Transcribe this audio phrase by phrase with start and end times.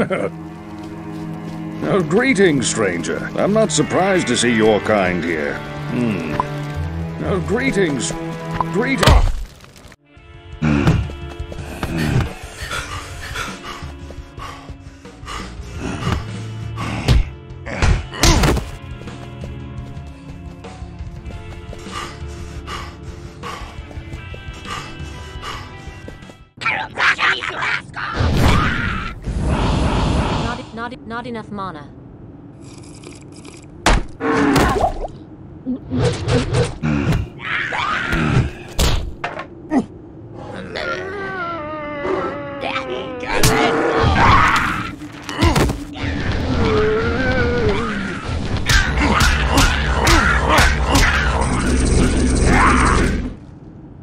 [1.82, 3.30] oh, greetings, stranger.
[3.36, 5.54] I'm not surprised to see your kind here.
[5.90, 6.34] Hmm.
[7.24, 8.12] Oh, greetings.
[8.72, 9.09] Greetings.
[31.40, 31.88] Enough mana.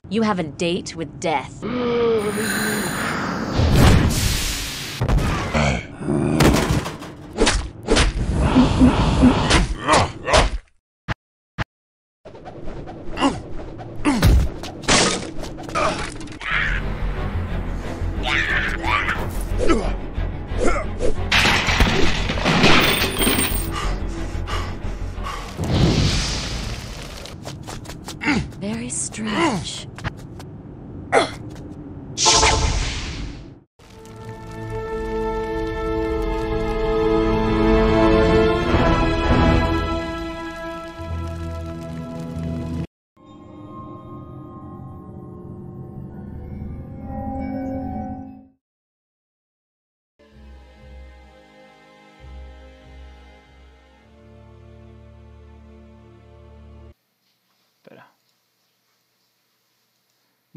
[0.10, 1.64] You have a date with death.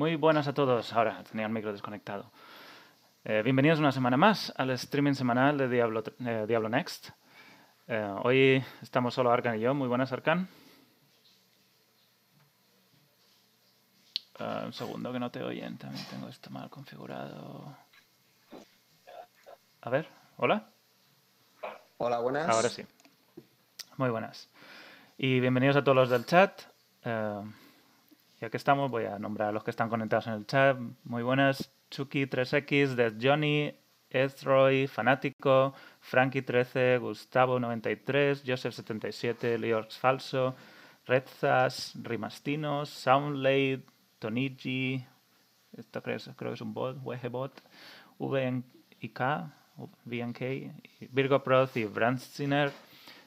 [0.00, 0.94] Muy buenas a todos.
[0.94, 2.30] Ahora tenía el micro desconectado.
[3.22, 7.10] Eh, bienvenidos una semana más al streaming semanal de Diablo, eh, Diablo Next.
[7.86, 9.74] Eh, hoy estamos solo Arkan y yo.
[9.74, 10.48] Muy buenas, Arkan.
[14.38, 15.76] Eh, un segundo que no te oyen.
[15.76, 17.76] También tengo esto mal configurado.
[19.82, 20.08] A ver,
[20.38, 20.66] hola.
[21.98, 22.48] Hola, buenas.
[22.48, 22.86] Ahora sí.
[23.98, 24.48] Muy buenas.
[25.18, 26.58] Y bienvenidos a todos los del chat.
[28.40, 30.78] Ya que estamos, voy a nombrar a los que están conectados en el chat.
[31.04, 31.70] Muy buenas.
[31.90, 33.74] Chucky3X, Death Johnny,
[34.08, 35.74] Ezroy, Fanático,
[36.10, 40.54] Frankie13, Gustavo93, Joseph77, Liorx Falso,
[41.06, 43.82] Redzas, Rimastinos, Soundlade,
[44.18, 45.04] Tonigi,
[45.76, 47.62] esto creo, creo que es un bot, Wegebot,
[48.18, 49.20] VNK,
[50.04, 50.40] VNK,
[51.10, 51.42] Virgo
[51.74, 52.72] y Brandstiner.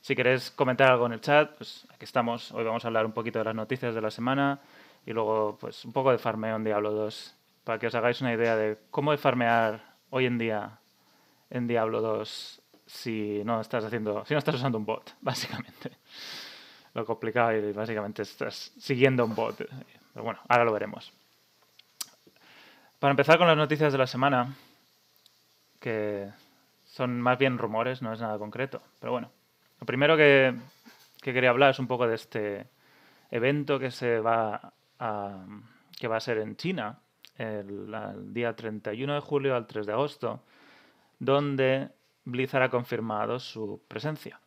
[0.01, 2.51] Si queréis comentar algo en el chat, pues aquí estamos.
[2.51, 4.59] Hoy vamos a hablar un poquito de las noticias de la semana
[5.05, 8.33] y luego pues un poco de farmeo en Diablo 2 para que os hagáis una
[8.33, 10.79] idea de cómo farmear hoy en día
[11.49, 15.91] en Diablo 2 si no estás haciendo, si no estás usando un bot, básicamente.
[16.93, 19.57] Lo complicado y básicamente estás siguiendo un bot.
[19.57, 21.11] Pero bueno, ahora lo veremos.
[22.99, 24.55] Para empezar con las noticias de la semana,
[25.79, 26.29] que
[26.85, 28.81] son más bien rumores, no es nada concreto.
[28.99, 29.31] Pero bueno,
[29.79, 30.53] lo primero que,
[31.21, 32.67] que quería hablar es un poco de este
[33.31, 34.73] evento que se va
[35.99, 36.99] que va a ser en China
[37.37, 40.41] el, día 31 de julio al 3 de agosto,
[41.19, 41.89] donde
[42.25, 44.39] Blizzard ha confirmado su presencia.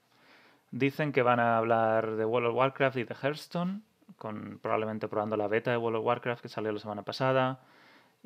[0.70, 3.82] Dicen que van a hablar de World of Warcraft y de Hearthstone,
[4.16, 7.60] con, probablemente probando la beta de World of Warcraft que salió la semana pasada.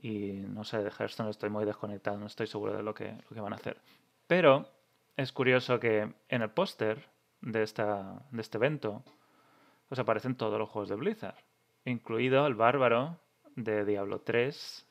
[0.01, 3.35] Y no sé, de Hearthstone estoy muy desconectado, no estoy seguro de lo que, lo
[3.35, 3.79] que van a hacer.
[4.27, 4.69] Pero
[5.17, 7.09] es curioso que en el póster
[7.41, 9.03] de, de este evento
[9.89, 11.35] pues aparecen todos los juegos de Blizzard,
[11.85, 13.19] incluido el Bárbaro
[13.57, 14.87] de Diablo 3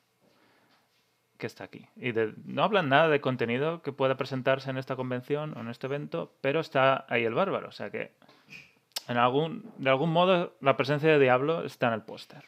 [1.38, 1.86] que está aquí.
[1.96, 5.68] Y de- no hablan nada de contenido que pueda presentarse en esta convención o en
[5.68, 7.68] este evento, pero está ahí el Bárbaro.
[7.68, 8.12] O sea que
[9.08, 12.44] en algún, de algún modo la presencia de Diablo está en el póster.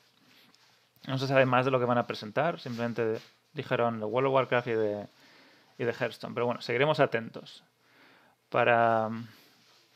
[1.09, 3.19] No se sabe más de lo que van a presentar, simplemente
[3.55, 5.07] dijeron de World of Warcraft y de,
[5.79, 6.35] y de Hearthstone.
[6.35, 7.65] Pero bueno, seguiremos atentos.
[8.51, 9.09] Para,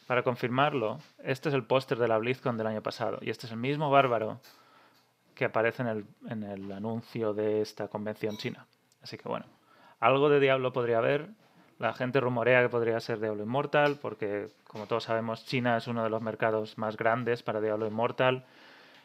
[0.07, 3.53] para confirmarlo, este es el póster de la BlizzCon del año pasado y este es
[3.53, 4.41] el mismo bárbaro
[5.35, 8.67] que aparece en el, en el anuncio de esta convención china.
[9.03, 9.47] Así que bueno,
[10.01, 11.29] algo de Diablo podría haber.
[11.79, 16.03] La gente rumorea que podría ser Diablo Immortal, porque como todos sabemos, China es uno
[16.03, 18.47] de los mercados más grandes para Diablo Immortal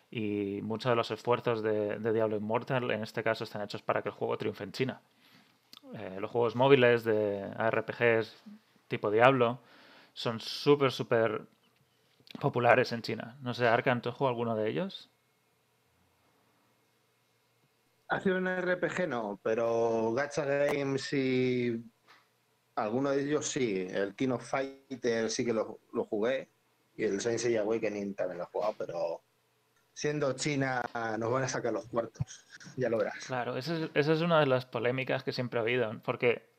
[0.10, 4.10] y muchos de los esfuerzos de, Diablo Immortal en este caso están hechos para que
[4.10, 5.02] el juego triunfe en China.
[5.96, 8.44] Eh, los juegos móviles de ARPGs
[8.88, 9.60] tipo Diablo
[10.14, 11.48] son súper, súper
[12.40, 13.38] populares en China.
[13.42, 15.10] No sé, Arkan, ¿tú alguno de ellos?
[18.08, 21.82] Hace un RPG no, pero Gacha Games y
[22.76, 23.88] alguno de ellos sí.
[23.90, 26.50] El King of Fighter sí que lo, lo jugué
[26.96, 29.22] y el Sensei Awakening también lo he jugado, pero
[29.94, 30.82] siendo China
[31.18, 33.26] nos van a sacar los cuartos, ya lo verás.
[33.26, 36.50] Claro, esa es, esa es una de las polémicas que siempre ha habido, porque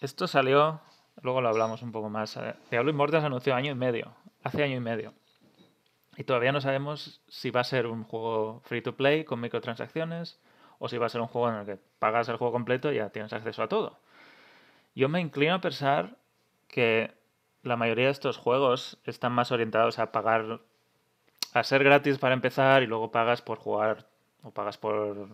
[0.00, 0.80] esto salió,
[1.22, 2.36] luego lo hablamos un poco más.
[2.36, 5.14] eh, Diablo Immortal se anunció año y medio, hace año y medio.
[6.16, 10.38] Y todavía no sabemos si va a ser un juego free to play con microtransacciones
[10.78, 12.96] o si va a ser un juego en el que pagas el juego completo y
[12.96, 13.98] ya tienes acceso a todo.
[14.94, 16.16] Yo me inclino a pensar
[16.68, 17.12] que
[17.62, 20.60] la mayoría de estos juegos están más orientados a pagar,
[21.52, 24.06] a ser gratis para empezar y luego pagas por jugar
[24.42, 25.28] o pagas por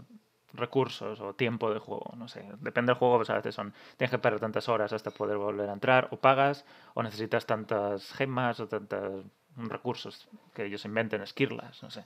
[0.56, 4.10] recursos o tiempo de juego, no sé, depende del juego, pues a veces son, tienes
[4.10, 6.64] que perder tantas horas hasta poder volver a entrar, o pagas,
[6.94, 9.24] o necesitas tantas gemas o tantos
[9.56, 12.04] recursos que ellos inventen, esquirlas, no sé,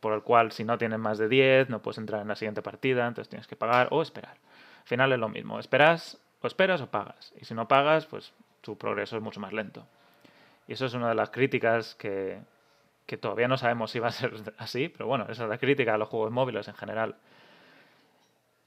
[0.00, 2.62] por el cual si no tienes más de 10 no puedes entrar en la siguiente
[2.62, 4.36] partida, entonces tienes que pagar o esperar.
[4.80, 8.32] Al final es lo mismo, esperas o esperas o pagas, y si no pagas, pues
[8.60, 9.86] tu progreso es mucho más lento.
[10.68, 12.40] Y eso es una de las críticas que,
[13.10, 15.94] que todavía no sabemos si va a ser así, pero bueno, esa es la crítica
[15.94, 17.16] a los juegos móviles en general.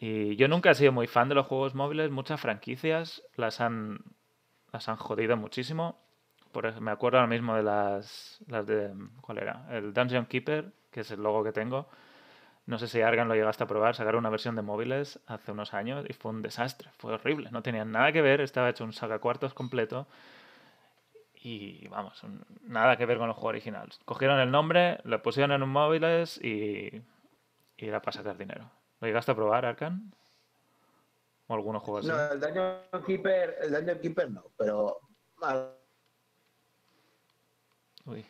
[0.05, 3.99] Y yo nunca he sido muy fan de los juegos móviles, muchas franquicias las han,
[4.73, 5.97] las han jodido muchísimo.
[6.81, 9.65] Me acuerdo ahora mismo de las, las de, ¿cuál era?
[9.71, 11.87] El Dungeon Keeper, que es el logo que tengo.
[12.65, 15.73] No sé si Argan lo llegaste a probar, sacaron una versión de móviles hace unos
[15.73, 18.91] años y fue un desastre, fue horrible, no tenían nada que ver, estaba hecho un
[18.91, 20.05] sacacuartos completo
[21.33, 22.21] y vamos,
[22.63, 23.87] nada que ver con el juego original.
[24.03, 27.01] Cogieron el nombre, lo pusieron en un móviles y,
[27.77, 28.69] y era para sacar dinero.
[29.03, 30.13] ¿Lo llegaste a probar, Arcan?
[31.47, 32.15] ¿O algunos juegos así?
[32.15, 35.01] No, el Dungeon Keeper, el Dungeon Keeper no, pero
[38.05, 38.25] Uy,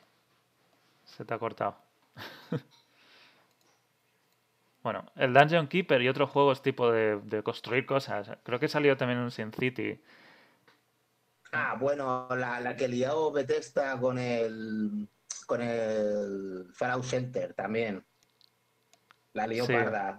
[1.03, 1.75] se te ha cortado.
[4.81, 8.31] bueno, el Dungeon Keeper y otros juegos tipo de, de construir cosas.
[8.41, 10.01] Creo que salió también un Sin City.
[11.51, 15.07] Ah, bueno, la, la que lió Bethesda con el
[15.45, 18.03] con el Fallout Center también.
[19.33, 19.73] La lió Sí.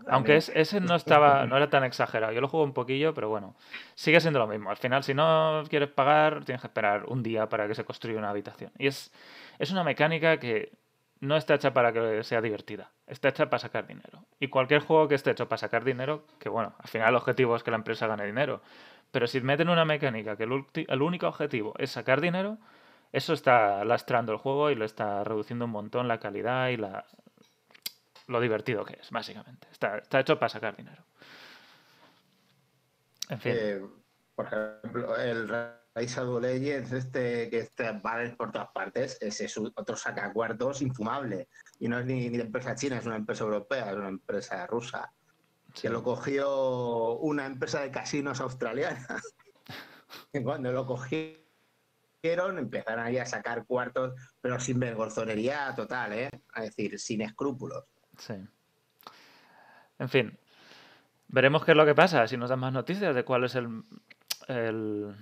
[0.08, 2.32] Aunque es- ese no estaba, no era tan exagerado.
[2.32, 3.54] Yo lo juego un poquillo, pero bueno,
[3.94, 4.70] sigue siendo lo mismo.
[4.70, 8.18] Al final, si no quieres pagar, tienes que esperar un día para que se construya
[8.18, 8.72] una habitación.
[8.78, 9.12] Y es,
[9.58, 10.72] es una mecánica que
[11.20, 12.90] no está hecha para que sea divertida.
[13.06, 14.24] Está hecha para sacar dinero.
[14.40, 17.54] Y cualquier juego que esté hecho para sacar dinero, que bueno, al final el objetivo
[17.54, 18.62] es que la empresa gane dinero.
[19.12, 22.58] Pero si meten una mecánica que el, el único objetivo es sacar dinero,
[23.12, 27.04] eso está lastrando el juego y lo está reduciendo un montón la calidad y la,
[28.26, 29.68] lo divertido que es, básicamente.
[29.70, 31.04] Está, está hecho para sacar dinero.
[33.28, 33.52] En fin.
[33.54, 33.82] Eh,
[34.34, 39.96] por ejemplo, el of Legends, este que está vale por todas partes, ese es otro
[39.96, 41.48] sacacuartos infumable.
[41.78, 44.66] Y no es ni, ni de empresa china, es una empresa europea, es una empresa
[44.66, 45.12] rusa.
[45.74, 45.82] sí.
[45.82, 49.06] Que lo cogió una empresa de casinos australiana.
[50.32, 51.38] y cuando lo cogieron,
[52.58, 56.30] empezaron ahí a sacar cuartos, pero sin vergonzonería total, ¿eh?
[56.56, 57.84] Es decir, sin escrúpulos.
[58.18, 58.34] Sí.
[59.98, 60.38] En fin.
[61.28, 63.82] Veremos qué es lo que pasa, si nos dan más noticias de cuál es el.
[64.48, 65.14] el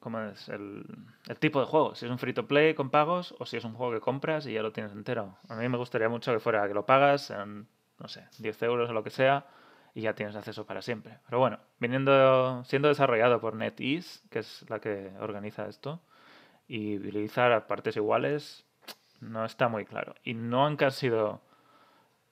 [0.00, 0.48] ¿Cómo es?
[0.48, 0.84] El,
[1.26, 1.94] el tipo de juego.
[1.94, 4.46] Si es un free to play con pagos o si es un juego que compras
[4.46, 5.36] y ya lo tienes entero.
[5.48, 7.66] A mí me gustaría mucho que fuera que lo pagas en,
[7.98, 9.46] no sé, 10 euros o lo que sea
[9.96, 11.18] y ya tienes acceso para siempre.
[11.24, 16.02] Pero bueno, viniendo, siendo desarrollado por NetEase, que es la que organiza esto,
[16.68, 18.66] y utilizar a partes iguales,
[19.20, 20.14] no está muy claro.
[20.22, 21.40] Y no han sido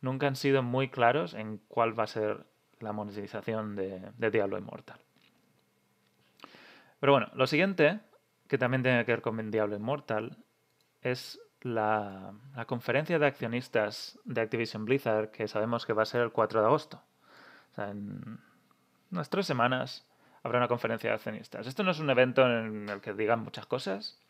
[0.05, 2.47] nunca han sido muy claros en cuál va a ser
[2.79, 5.01] la monetización de, Diablo Immortal.
[7.01, 8.01] Pero bueno, lo siguiente,
[8.47, 10.37] que también tiene que ver con Diablo Immortal,
[11.03, 16.21] es la, la conferencia de accionistas de Activision Blizzard, que sabemos que va a ser
[16.21, 17.03] el 4 de agosto.
[17.73, 18.39] O sea, en
[19.11, 20.07] unas tres semanas
[20.43, 21.67] habrá una conferencia de accionistas.
[21.67, 24.21] Esto no es un evento en el que digan muchas cosas,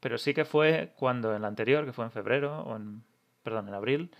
[0.00, 3.02] pero sí que fue cuando en la anterior, que fue en febrero, o en,
[3.42, 4.10] perdón, en abril,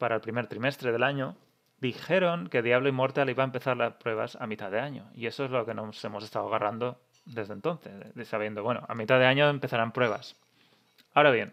[0.00, 1.36] para el primer trimestre del año,
[1.78, 5.10] dijeron que Diablo Immortal iba a empezar las pruebas a mitad de año.
[5.14, 7.92] Y eso es lo que nos hemos estado agarrando desde entonces,
[8.26, 10.36] sabiendo, bueno, a mitad de año empezarán pruebas.
[11.12, 11.52] Ahora bien,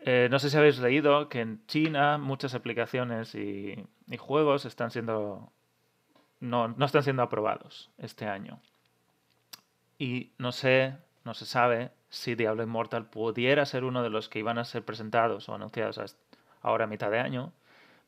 [0.00, 3.86] eh, no sé si habéis leído que en China muchas aplicaciones y,
[4.18, 5.50] juegos están siendo
[6.40, 8.60] no, no están siendo aprobados este año.
[9.98, 14.40] Y no sé, no se sabe si Diablo Immortal pudiera ser uno de los que
[14.40, 16.16] iban a ser presentados o anunciados
[16.64, 17.52] ahora mitad de año,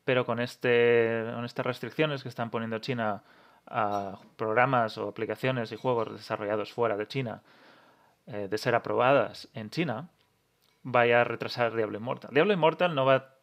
[0.05, 3.23] pero con, este, con estas restricciones que están poniendo China
[3.69, 7.43] a programas o aplicaciones y juegos desarrollados fuera de China,
[8.27, 10.09] eh, de ser aprobadas en China,
[10.83, 12.31] vaya a retrasar Diablo Immortal.
[12.33, 13.35] Diablo Immortal no va,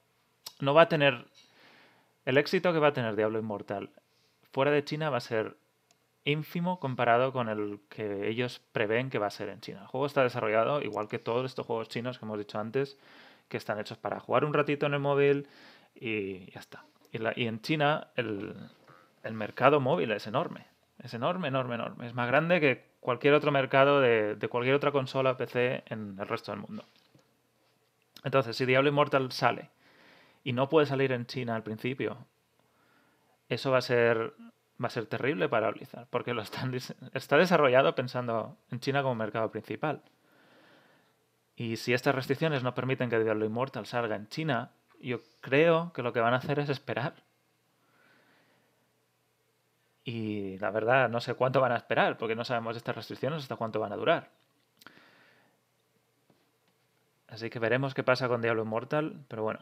[0.60, 1.26] no va a tener...
[2.26, 3.90] El éxito que va a tener Diablo Immortal
[4.52, 5.58] fuera de China va a ser
[6.24, 9.82] ínfimo comparado con el que ellos prevén que va a ser en China.
[9.82, 12.98] El juego está desarrollado igual que todos estos juegos chinos que hemos dicho antes,
[13.54, 15.48] que están hechos para jugar un ratito en el móvil
[15.94, 16.86] y ya está.
[17.12, 18.56] Y, la- en China el,
[19.32, 20.66] mercado móvil es enorme.
[20.98, 22.08] Es enorme, enorme, enorme.
[22.08, 26.52] Es más grande que cualquier otro mercado de, cualquier otra consola PC en el resto
[26.52, 26.84] del mundo.
[28.24, 29.70] Entonces, si Diablo Immortal sale
[30.44, 32.26] y no puede salir en China al principio,
[33.50, 34.34] eso va a ser
[34.84, 36.74] va a ser terrible para Blizzard, porque lo están
[37.14, 40.02] está desarrollado pensando en China como mercado principal.
[41.56, 46.02] Y si estas restricciones no permiten que Diablo Immortal salga en China, yo creo que
[46.02, 47.14] lo que van a hacer es esperar.
[50.04, 53.56] Y la verdad, no sé cuánto van a esperar, porque no sabemos estas restricciones hasta
[53.56, 54.30] cuánto van a durar.
[57.28, 59.26] Así que veremos qué pasa con Diablo Immortal.
[59.28, 59.60] Pero bueno,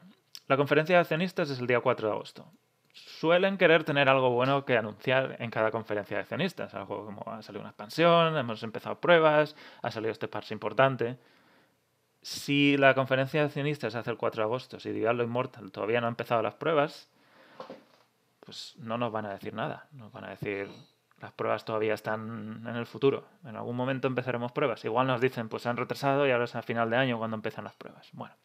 [0.48, 2.45] la conferencia de accionistas es el día 4 de agosto.
[2.93, 6.74] Suelen querer tener algo bueno que anunciar en cada conferencia de accionistas.
[6.74, 11.17] Algo como ha salido una expansión, hemos empezado pruebas, ha salido este parche importante.
[12.21, 16.07] Si la conferencia de accionistas hace el 4 de agosto, si Diablo Immortal todavía no
[16.07, 17.09] ha empezado las pruebas,
[18.39, 19.87] pues no nos van a decir nada.
[19.91, 20.69] Nos van a decir,
[21.19, 23.25] las pruebas todavía están en el futuro.
[23.43, 24.85] En algún momento empezaremos pruebas.
[24.85, 27.35] Igual nos dicen, pues se han retrasado y ahora es a final de año cuando
[27.35, 28.09] empiezan las pruebas.
[28.13, 28.35] Bueno.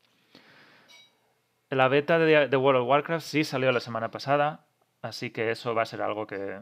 [1.69, 4.65] La beta de, de World of Warcraft sí salió la semana pasada,
[5.03, 6.61] así que eso va a ser algo que...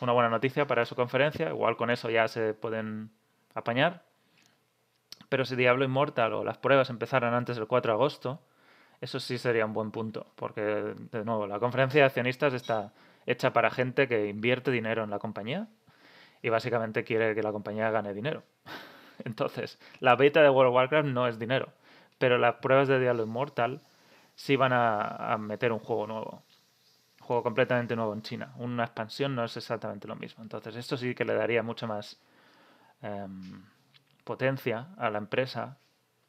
[0.00, 1.48] Una buena noticia para su conferencia.
[1.48, 3.10] Igual con eso ya se pueden
[3.54, 4.02] apañar.
[5.32, 8.42] Pero si Diablo Immortal o las pruebas empezaran antes del 4 de agosto,
[9.00, 12.92] eso sí sería un buen punto, porque de nuevo, la conferencia de accionistas está
[13.24, 15.68] hecha para gente que invierte dinero en la compañía
[16.42, 18.42] y básicamente quiere que la compañía gane dinero.
[19.24, 21.72] Entonces, la beta de World of Warcraft no es dinero,
[22.18, 23.80] pero las pruebas de Diablo Immortal
[24.34, 26.42] sí van a, meter un juego nuevo,
[27.22, 28.52] un juego completamente nuevo en China.
[28.58, 30.42] Una expansión no es exactamente lo mismo.
[30.42, 32.20] Entonces, esto sí que le daría mucha más
[33.00, 33.62] em,
[34.24, 35.78] potencia a la empresa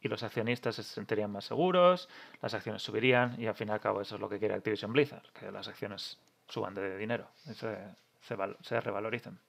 [0.02, 2.10] y los accionistas se sentirían más seguros,
[2.42, 4.92] las acciones subirían y al fin y al cabo eso es lo que quiere Activision
[4.92, 7.78] Blizzard, que las acciones suban de dinero, se,
[8.22, 9.40] se, val- se revaloricen.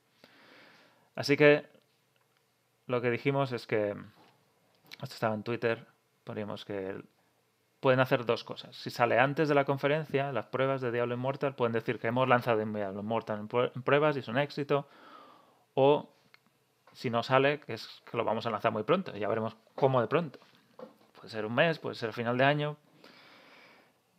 [1.16, 1.66] Así que
[2.86, 3.96] lo que dijimos es que,
[5.02, 5.86] esto estaba en Twitter,
[6.22, 7.02] poníamos que
[7.80, 8.76] pueden hacer dos cosas.
[8.76, 12.28] Si sale antes de la conferencia, las pruebas de Diablo Immortal pueden decir que hemos
[12.28, 14.88] lanzado Diablo Immortal en pruebas y es un éxito,
[15.74, 16.13] o
[16.94, 20.00] si no sale, que es que lo vamos a lanzar muy pronto, ya veremos cómo
[20.00, 20.38] de pronto.
[21.14, 22.76] Puede ser un mes, puede ser final de año.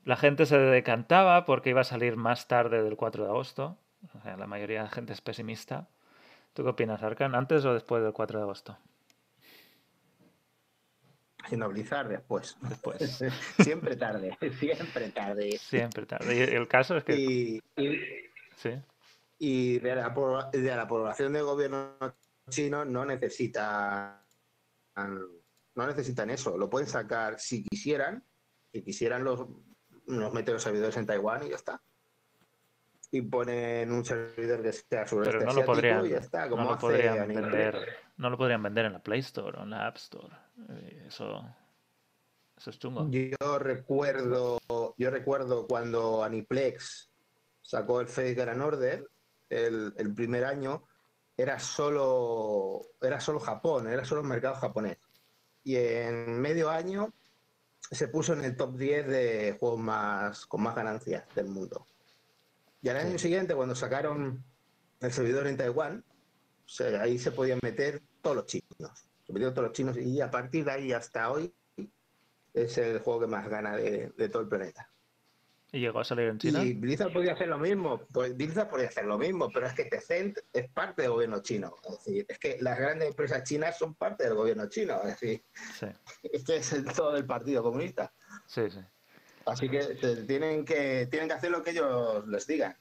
[0.04, 3.78] La gente se decantaba porque iba a salir más tarde del 4 de agosto.
[4.14, 5.88] O sea, la mayoría de la gente es pesimista.
[6.54, 7.34] ¿Tú qué opinas, Arkan?
[7.34, 8.78] ¿Antes o después del 4 de agosto?
[11.44, 12.58] Haciendo Blizzard después.
[12.62, 13.24] Después.
[13.60, 15.58] siempre tarde, siempre tarde.
[15.58, 16.36] Siempre tarde.
[16.36, 17.16] Y el caso es que...
[17.16, 18.00] Y, y,
[18.56, 18.72] Sí,
[19.38, 21.98] y de, la, de la aprobación del gobierno
[22.50, 24.22] chino no necesitan
[24.96, 28.24] no necesitan eso, lo pueden sacar si quisieran,
[28.72, 29.46] si quisieran los
[30.08, 31.82] nos meten los servidores en Taiwán y ya está.
[33.12, 36.50] Y ponen un servidor que sea sureste pero no lo asiático podrían, y ya está,
[36.50, 37.88] como no lo podrían vender,
[38.18, 40.36] no lo podrían vender en la Play Store o en la App Store.
[40.70, 41.44] Eh, Eso,
[42.58, 43.10] eso es chungo.
[43.10, 44.60] Yo recuerdo,
[44.98, 47.12] yo recuerdo cuando Aniplex
[47.62, 49.08] sacó el Fake Grand Order,
[49.50, 50.84] el, el primer año,
[51.38, 54.98] era solo, era solo Japón, era solo el mercado japonés.
[55.64, 57.14] Y en medio año
[57.92, 61.88] se puso en el top 10 de juegos más, con más ganancias del mundo.
[62.82, 64.44] Y al año siguiente, cuando sacaron
[65.02, 66.04] el servidor en Taiwán,
[66.66, 69.10] o sea, ahí se podían meter todos los chinos.
[69.26, 71.54] Se metieron todos los chinos y a partir de ahí hasta hoy
[72.54, 74.90] es el juego que más gana de, de todo el planeta.
[75.76, 76.64] ¿Y llegó a salir en China?
[76.64, 79.84] Y Blizzard podría hacer lo mismo, pues Blizzard podría hacer lo mismo, pero es que
[79.86, 81.76] Tencent es parte del gobierno chino.
[81.84, 84.96] Es decir, es que las grandes empresas chinas son parte del gobierno chino.
[85.04, 85.44] Es decir,
[85.78, 85.88] Sí,
[86.32, 88.14] es que es el todo del Partido Comunista.
[88.46, 88.80] sí, sí.
[89.46, 89.80] Así que
[90.26, 92.76] tienen que tienen que hacer lo que ellos les digan.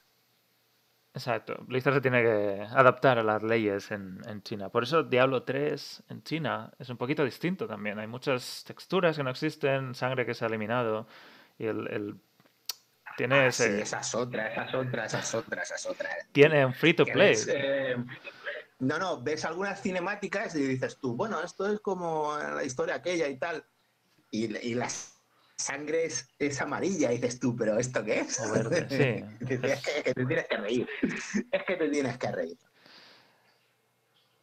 [1.12, 1.56] Exacto.
[1.66, 4.68] Blizzard se tiene que adaptar a las leyes en, en China.
[4.68, 7.98] Por eso Diablo 3 en China es un poquito distinto también.
[7.98, 11.06] Hay muchas texturas que no existen, sangre que se ha eliminado.
[11.58, 12.14] Y el, el-
[13.16, 15.87] tiene Ah, ese- sí, esa es otra, esa es otra, esa es otra, esa es
[15.87, 16.11] otra.
[16.33, 17.37] tiene un free to play.
[17.49, 17.97] eh,
[18.80, 23.28] no, no, ves algunas cinemáticas y dices tú, bueno, esto es como la historia aquella
[23.28, 23.64] y tal.
[24.30, 24.88] Y, y la
[25.56, 28.50] sangre es, es amarilla y dices tú, pero ¿esto qué es?
[28.52, 28.87] Verde,
[29.40, 29.47] sí.
[29.62, 30.88] es que, que te tienes que reír.
[31.52, 32.59] Es que te tienes que reír.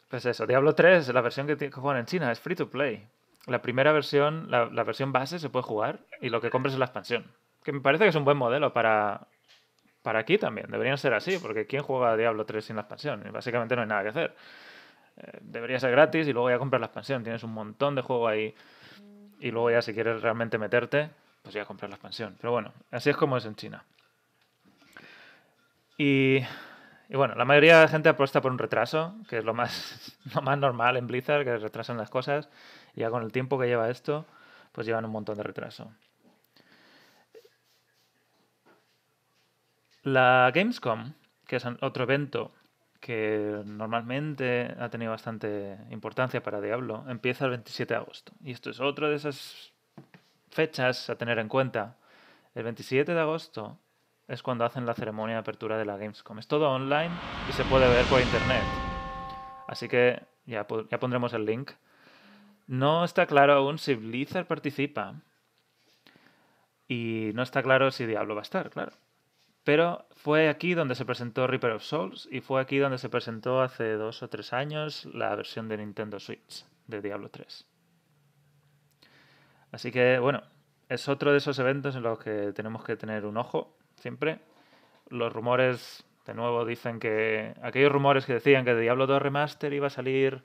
[0.08, 3.08] Pues eso, Diablo 3, la versión que, que juegan en China, es free to play.
[3.48, 6.80] La primera versión, la, la versión base se puede jugar y lo que compres es
[6.80, 7.32] la expansión.
[7.64, 9.28] Que me parece que es un buen modelo para,
[10.02, 10.68] para aquí también.
[10.70, 13.24] Deberían ser así, porque ¿quién juega a Diablo 3 sin la expansión?
[13.32, 14.36] Básicamente no hay nada que hacer.
[15.18, 17.24] Eh, debería ser gratis y luego ya compras la expansión.
[17.24, 18.56] Tienes un montón de juego ahí.
[19.40, 21.10] Y luego ya si quieres realmente meterte,
[21.44, 22.36] pues ya compras la expansión.
[22.40, 23.84] Pero bueno, así es como es en China.
[25.98, 26.40] Y,
[27.10, 30.18] y bueno, la mayoría de la gente apuesta por un retraso, que es lo más,
[30.36, 32.50] lo más normal en Blizzard, que retrasan las cosas.
[32.96, 34.26] Y ya con el tiempo que lleva esto,
[34.72, 35.92] pues llevan un montón de retraso.
[40.04, 41.14] La Gamescom,
[41.46, 42.52] que es otro evento
[43.00, 48.32] que normalmente ha tenido bastante importancia para Diablo, empieza el 27 de agosto.
[48.44, 49.74] Y esto es otra de esas
[50.50, 51.98] fechas a tener en cuenta.
[52.56, 53.78] El 27 de agosto
[54.28, 56.40] es cuando hacen la ceremonia de apertura de la Gamescom.
[56.40, 57.12] Es todo online
[57.48, 58.64] y se puede ver por internet.
[59.68, 61.72] Así que ya, ya pondremos el link.
[62.66, 65.16] No está claro aún si Blizzard participa.
[66.88, 68.94] Y no está claro si Diablo va a estar, claro.
[69.64, 73.62] Pero fue aquí donde se presentó Reaper of Souls y fue aquí donde se presentó
[73.62, 77.68] hace dos o tres años la versión de Nintendo Switch de Diablo 3.
[79.72, 80.42] Así que, bueno,
[80.90, 84.40] es otro de esos eventos en los que tenemos que tener un ojo siempre.
[85.10, 89.88] Los rumores, de nuevo, dicen que aquellos rumores que decían que Diablo 2 Remaster iba
[89.88, 90.44] a salir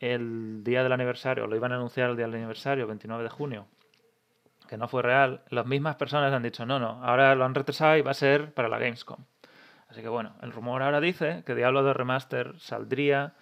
[0.00, 3.66] el día del aniversario, lo iban a anunciar el día del aniversario, 29 de junio,
[4.68, 7.96] que no fue real, las mismas personas han dicho, no, no, ahora lo han retrasado
[7.96, 9.24] y va a ser para la Gamescom.
[9.88, 13.34] Así que bueno, el rumor ahora dice que Diablo 2 Remaster saldría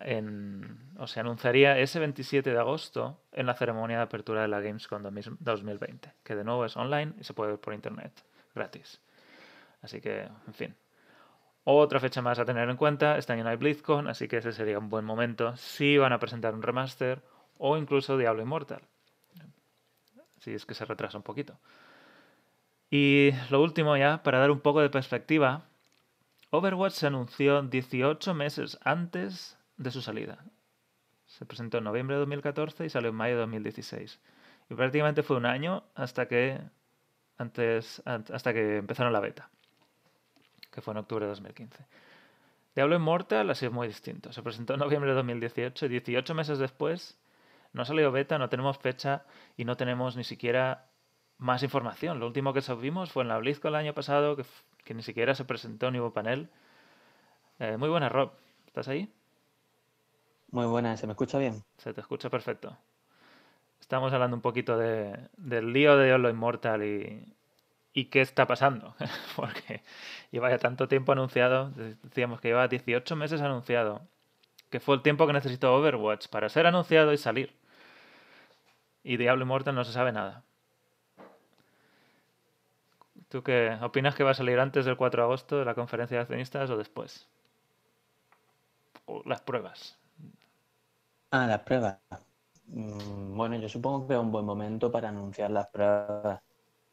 [0.00, 4.60] en, o se anunciaría ese 27 de agosto en la ceremonia de apertura de la
[4.60, 8.12] Gamescom 2020, que de nuevo es online y se puede ver por internet,
[8.54, 9.00] gratis.
[9.82, 10.74] Así que, en fin.
[11.66, 14.52] Otra fecha más a tener en cuenta, este año no hay BlizzCon, así que ese
[14.52, 17.22] sería un buen momento si van a presentar un remaster
[17.56, 18.82] o incluso Diablo Immortal
[20.44, 21.58] si es que se retrasa un poquito.
[22.90, 25.64] Y lo último ya, para dar un poco de perspectiva,
[26.50, 30.44] Overwatch se anunció 18 meses antes de su salida.
[31.26, 34.20] Se presentó en noviembre de 2014 y salió en mayo de 2016.
[34.70, 36.60] Y prácticamente fue un año hasta que,
[37.38, 39.50] antes, hasta que empezaron la beta,
[40.70, 41.84] que fue en octubre de 2015.
[42.74, 44.32] Diablo Immortal ha sido muy distinto.
[44.32, 47.18] Se presentó en noviembre de 2018 y 18 meses después
[47.74, 49.24] no ha salido beta, no tenemos fecha
[49.56, 50.86] y no tenemos ni siquiera
[51.38, 52.20] más información.
[52.20, 54.36] Lo último que sabimos fue en la BlizzCon el año pasado,
[54.84, 56.48] que, ni siquiera se presentó ni hubo panel.
[57.58, 58.30] Eh, muy buena, Rob.
[58.66, 59.12] ¿Estás ahí?
[60.52, 61.64] Muy buena, ¿se me escucha bien?
[61.78, 62.78] Se te escucha perfecto.
[63.80, 67.34] Estamos hablando un poquito de, del lío de Diablo Immortal y,
[67.92, 68.94] y qué está pasando.
[69.34, 69.82] Porque
[70.30, 71.72] lleva ya tanto tiempo anunciado,
[72.04, 74.02] decíamos que lleva 18 meses anunciado,
[74.70, 77.63] que fue el tiempo que necesitó Overwatch para ser anunciado y salir
[79.04, 80.42] y Diablo Immortal no se sabe nada.
[83.28, 86.16] ¿Tú qué opinas que va a salir antes del 4 de agosto de la conferencia
[86.16, 87.28] de accionistas o después?
[89.26, 89.98] Las pruebas.
[91.30, 91.98] Ah, las pruebas.
[92.66, 96.40] Mm, bueno, yo supongo que es un buen momento para anunciar las pruebas,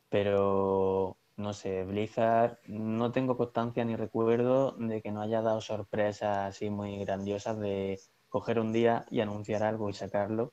[0.10, 6.50] pero no sé, Blizzard no tengo constancia ni recuerdo de que no haya dado sorpresas
[6.50, 10.52] así muy grandiosas de coger un día y anunciar algo y sacarlo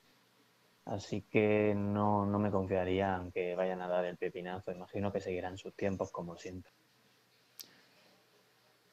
[0.89, 4.73] Así que no, no me confiaría aunque vayan a dar el pepinazo.
[4.73, 6.73] Imagino que seguirán sus tiempos como siempre.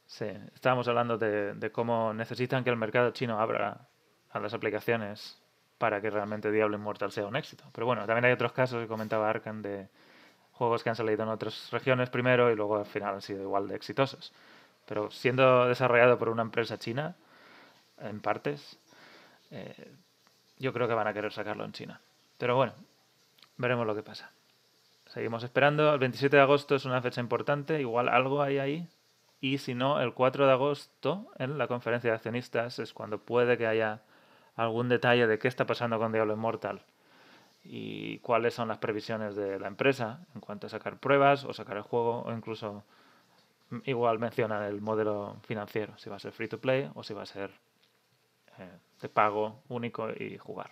[0.05, 3.87] Sí, estábamos hablando de, cómo necesitan que el mercado chino abra
[4.29, 5.41] a las aplicaciones
[5.77, 7.63] para que realmente Diablo Immortal sea un éxito.
[7.73, 9.87] Pero bueno, también hay otros casos que comentaba Arkan de
[10.51, 13.69] juegos que han salido en otras regiones primero y luego al final han sido igual
[13.69, 14.33] de exitosos.
[14.85, 17.15] Pero siendo desarrollado por una empresa china,
[17.99, 18.77] en partes,
[19.51, 19.91] eh,
[20.57, 22.01] yo creo que van a querer sacarlo en China.
[22.37, 22.73] Pero bueno,
[23.57, 24.31] veremos lo que pasa.
[25.07, 25.93] Seguimos esperando.
[25.93, 27.79] El 27 de agosto es una fecha importante.
[27.79, 28.87] Igual algo hay ahí.
[29.41, 33.57] Y si no, el 4 de agosto, en la conferencia de accionistas, es cuando puede
[33.57, 34.01] que haya
[34.55, 36.81] algún detalle de qué está pasando con Diablo Immortal
[37.63, 41.77] y cuáles son las previsiones de la empresa en cuanto a sacar pruebas o sacar
[41.77, 42.83] el juego o incluso
[43.85, 47.23] igual mencionan el modelo financiero, si va a ser free to play o si va
[47.23, 47.51] a ser
[49.01, 50.71] de pago único y jugar.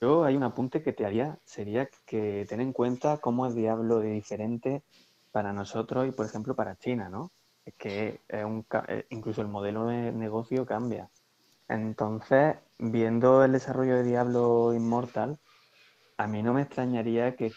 [0.00, 4.00] Yo, hay un apunte que te haría, sería que ten en cuenta cómo es Diablo
[4.00, 4.82] diferente
[5.32, 7.30] para nosotros y, por ejemplo, para China, ¿no?
[7.76, 11.10] Que es un, eh, incluso el modelo de negocio cambia.
[11.68, 15.38] Entonces, viendo el desarrollo de Diablo Immortal,
[16.16, 17.52] a mí no me extrañaría que,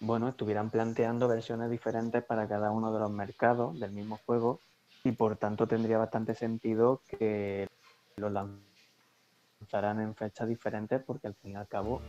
[0.00, 4.60] bueno, estuvieran planteando versiones diferentes para cada uno de los mercados del mismo juego
[5.04, 7.68] y por tanto tendría bastante sentido que
[8.16, 12.00] los lanzarán en fechas diferentes porque al fin y al cabo,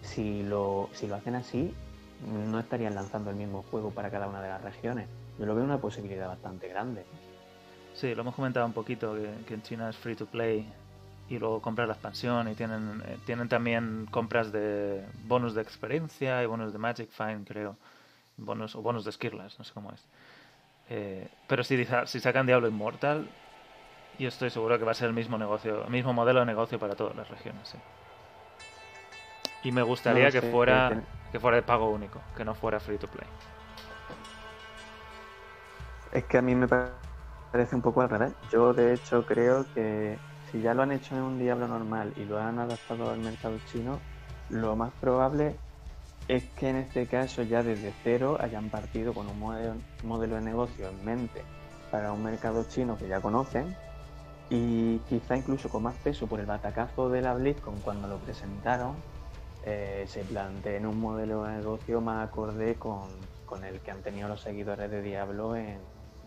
[0.00, 1.74] si lo, si lo hacen así,
[2.48, 5.08] no estarían lanzando el mismo juego para cada una de las regiones.
[5.38, 7.04] Yo lo veo una posibilidad bastante grande.
[7.92, 10.72] Sí, lo hemos comentado un poquito, que, que en China es free to play
[11.28, 16.42] y luego compras la expansión y tienen, eh, tienen también compras de bonus de experiencia
[16.42, 17.76] y bonus de Magic Find, creo.
[18.36, 20.04] Bonus, o bonus de Skirlas, no sé cómo es.
[20.90, 23.26] Eh, pero si, si sacan Diablo Immortal,
[24.18, 26.78] yo estoy seguro que va a ser el mismo negocio, el mismo modelo de negocio
[26.78, 27.68] para todas las regiones.
[27.68, 27.78] sí.
[29.62, 30.90] Y me gustaría No que fuera
[31.32, 33.26] que fuera de pago único, que no fuera free to play.
[36.12, 36.92] Es que a mí me pa-
[37.50, 38.34] parece un poco al revés.
[38.52, 40.18] Yo, de hecho, creo que
[40.50, 43.58] si ya lo han hecho en un Diablo normal y lo han adaptado al mercado
[43.64, 44.00] chino,
[44.48, 45.58] lo más probable
[46.28, 50.88] es que en este caso ya desde cero hayan partido con un modelo, de negocio
[50.88, 51.42] en mente
[51.90, 53.76] para un mercado chino que ya conocen
[54.48, 58.94] y quizá incluso con más peso por el batacazo de la BlizzCon cuando lo presentaron,
[59.64, 63.08] eh, se planteen un modelo de negocio más acorde con,
[63.46, 65.78] con el que han tenido los seguidores de Diablo en,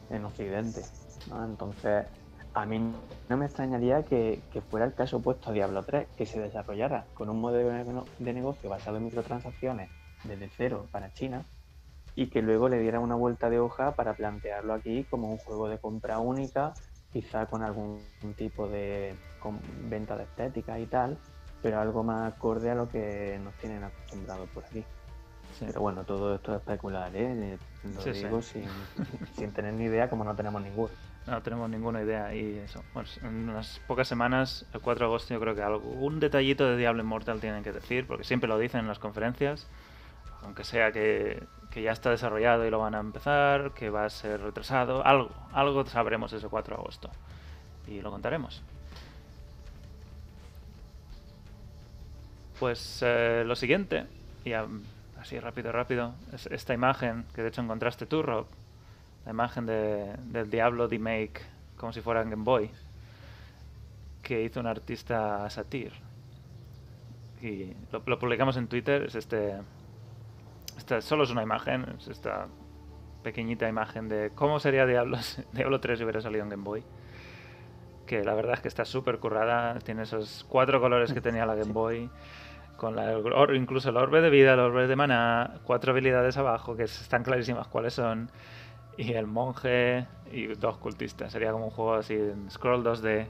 [0.09, 0.81] en Occidente.
[1.31, 2.05] Entonces,
[2.61, 6.25] a mí no me extrañaría que, que fuera el caso opuesto a Diablo 3, que
[6.25, 9.91] se desarrollara con un modelo de nego- de negocio basado en microtransacciones
[10.23, 11.45] desde cero para China
[12.15, 15.69] y que luego le diera una vuelta de hoja para plantearlo aquí como un juego
[15.69, 16.73] de compra única,
[17.11, 21.19] quizá con algún tipo de con venta de estética y tal,
[21.61, 24.83] pero algo más acorde a lo que nos tienen acostumbrados por aquí.
[25.59, 25.65] Sí.
[25.65, 27.57] Pero bueno, todo esto es especular, ¿eh?
[27.83, 28.23] Lo Sí, sí.
[28.25, 28.65] digo Sin,
[29.33, 30.93] sin tener ni idea, como no tenemos ninguna.
[31.27, 32.81] No tenemos ninguna idea y eso.
[33.21, 37.03] En unas pocas semanas, el 4 de agosto, yo creo que algún detallito de Diablo
[37.03, 39.67] Immortal tienen que decir, porque siempre lo dicen en las conferencias,
[40.41, 44.09] aunque sea que, que ya está desarrollado y lo van a empezar, que va a
[44.09, 47.09] ser retrasado, algo, algo sabremos ese 4 de agosto
[47.87, 48.61] y lo contaremos.
[52.59, 54.05] Pues eh, lo siguiente,
[54.45, 58.47] y así rápido, rápido, es esta imagen que de hecho encontraste tú, Rob,
[59.27, 61.41] la imagen de, del Diablo D-Make
[61.75, 62.71] como si fuera Game Boy
[64.23, 65.91] que hizo un artista Satir.
[67.41, 69.57] Y lo, lo publicamos en Twitter es este
[70.77, 72.47] esta solo es una imagen es esta
[73.21, 75.17] pequeñita imagen de cómo sería Diablo
[75.51, 76.83] Diablo 3 si hubiera salido en Game Boy
[78.05, 81.55] que la verdad es que está súper currada tiene esos cuatro colores que tenía la
[81.55, 82.09] Game Boy
[82.77, 83.11] con la,
[83.55, 87.67] incluso el orbe de vida, el orbe de maná, cuatro habilidades abajo que están clarísimas
[87.67, 88.29] cuáles son
[88.97, 91.31] y el monje y dos cultistas.
[91.31, 93.27] Sería como un juego así en scroll 2D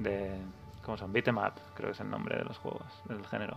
[0.00, 0.36] de...
[0.84, 1.12] ¿Cómo son?
[1.12, 3.56] Beat'em up, creo que es el nombre de los juegos, del género.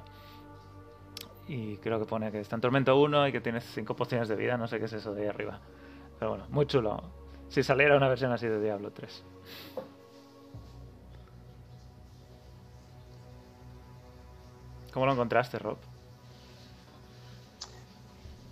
[1.47, 4.35] Y creo que pone que está en Tormento 1 y que tienes 5 pociones de
[4.35, 5.59] vida, no sé qué es eso de ahí arriba.
[6.17, 7.01] Pero bueno, muy chulo.
[7.49, 9.25] Si saliera una versión así de Diablo 3.
[14.93, 15.77] ¿Cómo lo encontraste, Rob?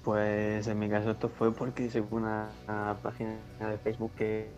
[0.08, 4.50] Pues en mi caso esto fue porque se fue una, una página de Facebook que,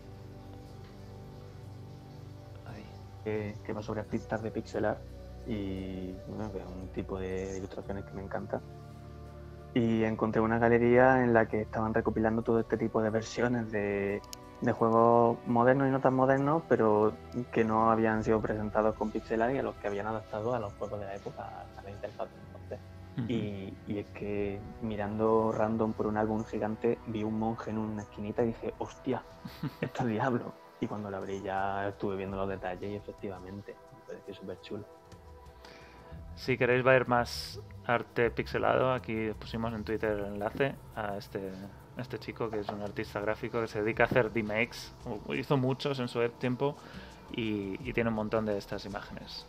[3.24, 5.00] que, que va sobre pistas de pixel art
[5.48, 8.60] y bueno, que es un tipo de ilustraciones que me encanta.
[9.74, 14.22] Y encontré una galería en la que estaban recopilando todo este tipo de versiones de,
[14.60, 17.12] de juegos modernos y no tan modernos, pero
[17.50, 20.60] que no habían sido presentados con pixel art y a los que habían adaptado a
[20.60, 22.28] los juegos de la época, a la interfaz
[23.28, 28.02] Y, y es que mirando random por un álbum gigante vi un monje en una
[28.02, 29.22] esquinita y dije, hostia,
[29.80, 30.52] esto es Diablo.
[30.80, 34.84] Y cuando lo abrí ya estuve viendo los detalles y efectivamente me pareció súper chulo.
[36.36, 41.52] Si queréis ver más arte pixelado, aquí pusimos en Twitter el enlace a este,
[41.98, 44.92] a este chico que es un artista gráfico que se dedica a hacer D-Makes.
[45.26, 46.76] U- Hizo muchos en su tiempo
[47.32, 49.46] y, y tiene un montón de estas imágenes.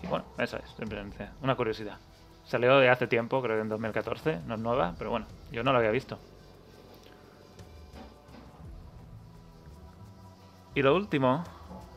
[0.00, 1.98] Y bueno, eso es, simplemente una curiosidad.
[2.48, 5.70] Salió de hace tiempo, creo que en 2014, no es nueva, pero bueno, yo no
[5.70, 6.18] lo había visto.
[10.74, 11.44] Y lo último,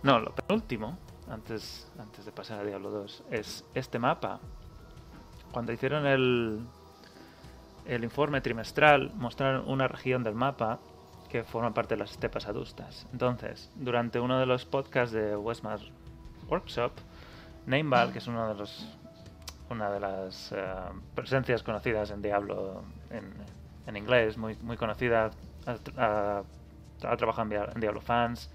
[0.03, 0.97] no, lo penúltimo,
[1.29, 4.41] antes, antes de pasar a Diablo 2, es este mapa.
[5.53, 6.59] Cuando hicieron el,
[7.85, 10.79] el informe trimestral, mostraron una región del mapa
[11.29, 13.07] que forma parte de las estepas adustas.
[13.13, 15.79] Entonces, durante uno de los podcasts de Westmar
[16.49, 16.91] Workshop,
[17.67, 18.97] Namebal, que es uno de los,
[19.71, 20.63] una de las eh,
[21.15, 23.31] presencias conocidas en Diablo en,
[23.87, 25.31] en inglés, muy, muy conocida,
[25.65, 26.43] ha,
[27.03, 28.49] ha- trabajado en Dia- en Diablo Fans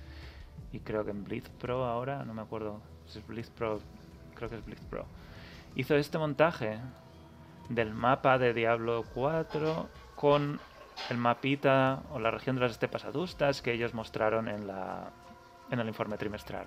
[0.73, 3.81] y creo que en Blitz Pro ahora, no me acuerdo si es Blitz Pro,
[4.35, 5.05] creo que es Blitz Pro.
[5.75, 6.79] Hizo este montaje
[7.69, 10.61] del mapa de Diablo 4 con
[11.11, 15.11] el mapita o la región de las estepas adustas que ellos mostraron en, la,
[15.71, 16.67] en el informe trimestral.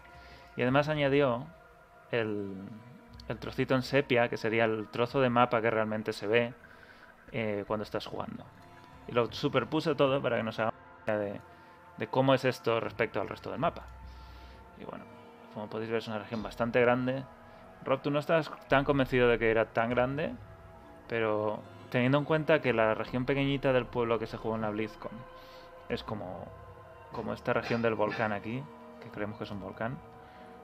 [0.56, 1.48] Y además añadió
[2.12, 2.54] el,
[3.30, 6.54] el trocito en sepia, que sería el trozo de mapa que realmente se ve
[7.32, 8.44] eh, cuando estás jugando.
[9.08, 11.42] Y lo superpuse todo para que nos hagamos idea de,
[11.98, 13.84] de cómo es esto respecto al resto del mapa.
[14.80, 15.06] Y bueno,
[15.54, 17.24] como podéis ver es una región bastante grande.
[17.86, 20.34] Rob, tú no estás tan convencido de que era tan grande,
[21.08, 24.70] pero teniendo en cuenta que la región pequeñita del pueblo que se jugó en la
[24.70, 25.12] BlizzCon
[25.88, 26.46] es como,
[27.12, 28.64] como esta región del volcán aquí,
[29.02, 29.98] que creemos que es un volcán,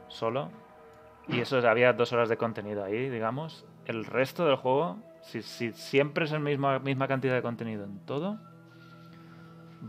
[0.08, 0.50] solo.
[1.30, 3.66] Y eso es- había dos horas de contenido ahí, digamos.
[3.86, 8.00] El resto del juego, si, si siempre es la misma, misma cantidad de contenido en
[8.06, 8.38] todo,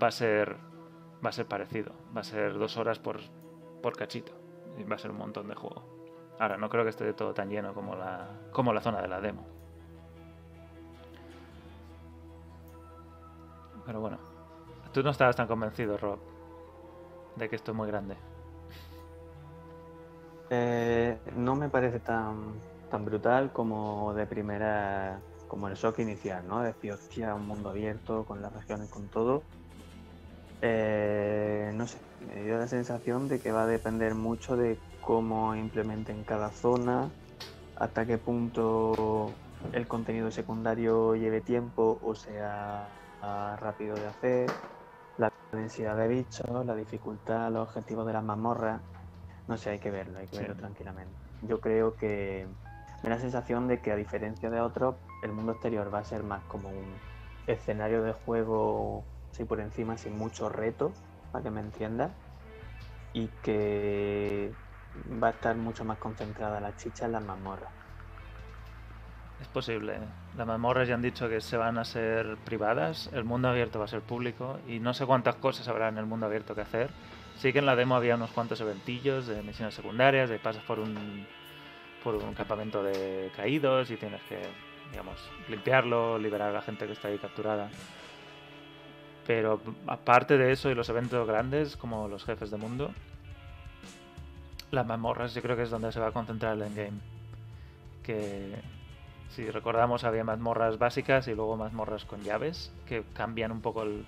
[0.03, 0.57] va a ser
[1.25, 1.93] va a ser parecido.
[2.17, 3.19] Va a ser dos horas por,
[3.83, 4.33] por cachito.
[4.79, 5.83] Y va a ser un montón de juego.
[6.39, 9.21] Ahora, no creo que esté todo tan lleno como la, como la zona de la
[9.21, 9.45] demo.
[13.87, 14.19] Pero bueno,
[14.93, 16.19] tú no estabas tan convencido, Rob,
[17.37, 18.17] de que esto es muy grande.
[20.51, 26.63] Eh, no me parece tan, tan brutal como de primera, como el shock inicial, ¿no?
[26.63, 29.43] Decir, hostia, un mundo abierto, con las regiones, con todo.
[30.63, 35.55] Eh, no sé, me dio la sensación de que va a depender mucho de cómo
[35.55, 37.11] implementen cada zona,
[37.77, 39.33] hasta qué punto
[39.73, 42.89] el contenido secundario lleve tiempo o sea
[43.57, 44.51] rápido de hacer,
[45.19, 48.81] la densidad de bichos, la dificultad, los objetivos de las mazmorras.
[49.49, 50.43] No sé, hay que verlo, hay que Sí.
[50.43, 51.15] verlo tranquilamente.
[51.43, 52.47] Yo creo que
[53.03, 56.05] me da la sensación de que a diferencia de otros, el mundo exterior va a
[56.05, 56.97] ser más como un
[57.47, 60.95] escenario de juego así por encima, sin mucho reto,
[61.31, 62.11] para que me entiendas,
[63.13, 64.53] y que
[65.23, 67.71] va a estar mucho más concentrada la chicha en las mazmorras.
[69.41, 69.99] Es posible.
[70.37, 73.85] Las mazmorras ya han dicho que se van a ser privadas, el mundo abierto va
[73.85, 76.91] a ser público y no sé cuántas cosas habrá en el mundo abierto que hacer.
[77.39, 80.81] Sí que en la demo había unos cuantos eventillos de misiones secundarias, de pasas por
[80.81, 81.27] un
[82.03, 84.41] por un campamento de caídos y tienes que,
[84.93, 87.69] digamos, limpiarlo, liberar a la gente que está ahí capturada.
[89.27, 92.93] Pero aparte de eso y los eventos grandes, como los jefes de mundo,
[94.71, 97.01] las mazmorras yo creo que es donde se va a concentrar el endgame.
[98.05, 98.55] Que
[99.35, 104.05] si recordamos había mazmorras básicas y luego mazmorras con llaves que cambian un poco el,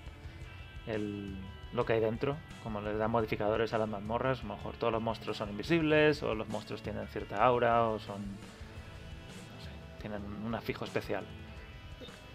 [0.87, 1.35] el-
[1.73, 4.93] lo que hay dentro, como les dan modificadores a las mazmorras, a lo mejor todos
[4.93, 10.21] los monstruos son invisibles o los monstruos tienen cierta aura o son no sé, tienen
[10.45, 11.23] un afijo especial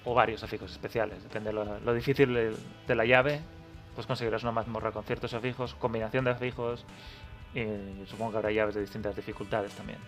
[0.04, 2.54] o varios afijos especiales, depende de lo, difícil de,
[2.86, 3.40] de la llave,
[3.94, 6.84] pues conseguirás una mazmorra con ciertos afijos, combinación de afijos
[7.54, 9.98] y supongo que habrá llaves de distintas dificultades también.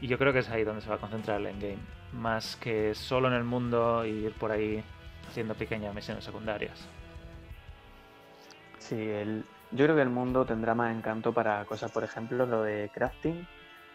[0.00, 1.78] Y yo creo que es ahí donde se va a concentrar el endgame.
[2.12, 4.82] Más que solo en el mundo y ir por ahí
[5.28, 6.86] haciendo pequeñas misiones secundarias.
[8.88, 12.62] Sí, el, yo creo que el mundo tendrá más encanto para cosas, por ejemplo, lo
[12.62, 13.44] de crafting.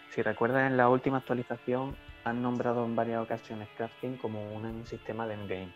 [0.10, 5.26] Si recuerdas, en la última actualización han nombrado en varias ocasiones crafting como un sistema
[5.26, 5.74] de endgame.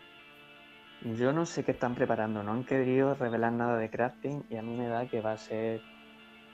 [1.16, 4.62] Yo no sé qué están preparando, no han querido revelar nada de crafting y a
[4.62, 5.80] mí me da que va a ser...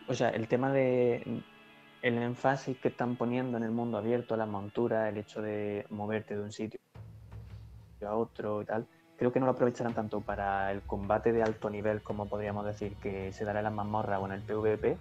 [0.07, 1.42] O sea, el tema de...
[2.01, 6.37] El énfasis que están poniendo en el mundo abierto, las monturas, el hecho de moverte
[6.37, 6.79] de un sitio
[8.07, 8.87] a otro y tal,
[9.23, 12.97] creo que no lo aprovecharán tanto para el combate de alto nivel, como podríamos decir,
[12.97, 14.99] que se dará en las mazmorras o en el PvP,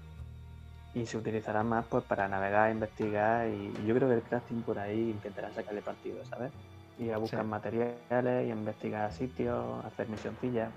[0.94, 4.78] y se utilizará más pues para navegar, investigar, y yo creo que el crafting por
[4.78, 6.52] ahí intentará sacarle partido, ¿sabes?
[7.00, 7.48] Y a buscar Sí.
[7.48, 10.72] materiales, y a investigar sitios, hacer misioncillas.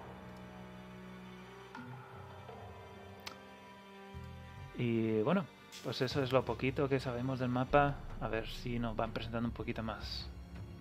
[4.78, 5.44] Y bueno,
[5.82, 7.96] pues eso es lo poquito que sabemos del mapa.
[8.22, 10.30] A ver si nos van presentando un poquito más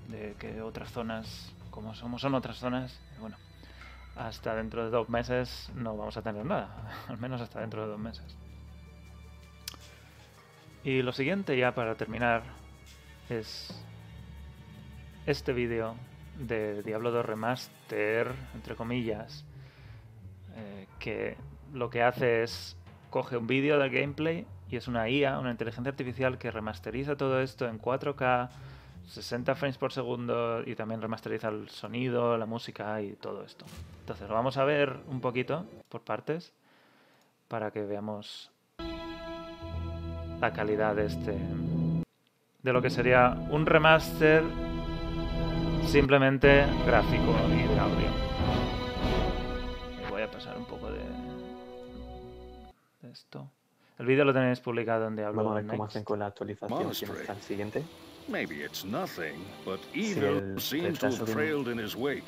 [0.08, 3.36] de que otras zonas, como somos son otras zonas, bueno,
[4.16, 6.70] hasta dentro de dos meses no vamos a tener nada,
[7.10, 8.38] al menos hasta dentro de dos meses.
[10.84, 12.44] Y lo siguiente ya para terminar
[13.30, 13.74] es
[15.26, 15.96] este vídeo
[16.38, 19.44] de Diablo 2 Remaster, entre comillas,
[20.56, 21.38] eh, que
[21.74, 22.78] lo que hace es
[23.10, 27.42] coge un vídeo del gameplay y es una IA, una inteligencia artificial que remasteriza todo
[27.42, 28.50] esto en 4K,
[29.08, 33.66] 60 frames por segundo y también remasteriza el sonido, la música y todo esto.
[34.02, 36.54] Entonces lo vamos a ver un poquito por partes
[37.48, 38.50] para que veamos
[40.40, 41.38] la calidad de este
[42.64, 44.44] de lo que sería un remaster
[45.86, 48.08] simplemente gráfico y de audio.
[50.08, 51.00] Y voy a pasar un poco de,
[53.02, 53.50] de esto.
[54.00, 55.92] El vídeo lo tenéis publicado en Diablo Vamos a ver cómo Next.
[55.92, 56.70] hacen con la actualización.
[56.70, 57.20] ¿Quién Monastery.
[57.20, 57.84] está el siguiente?
[58.28, 62.24] Maybe it's nothing, but evil seems to have trailed in his wake.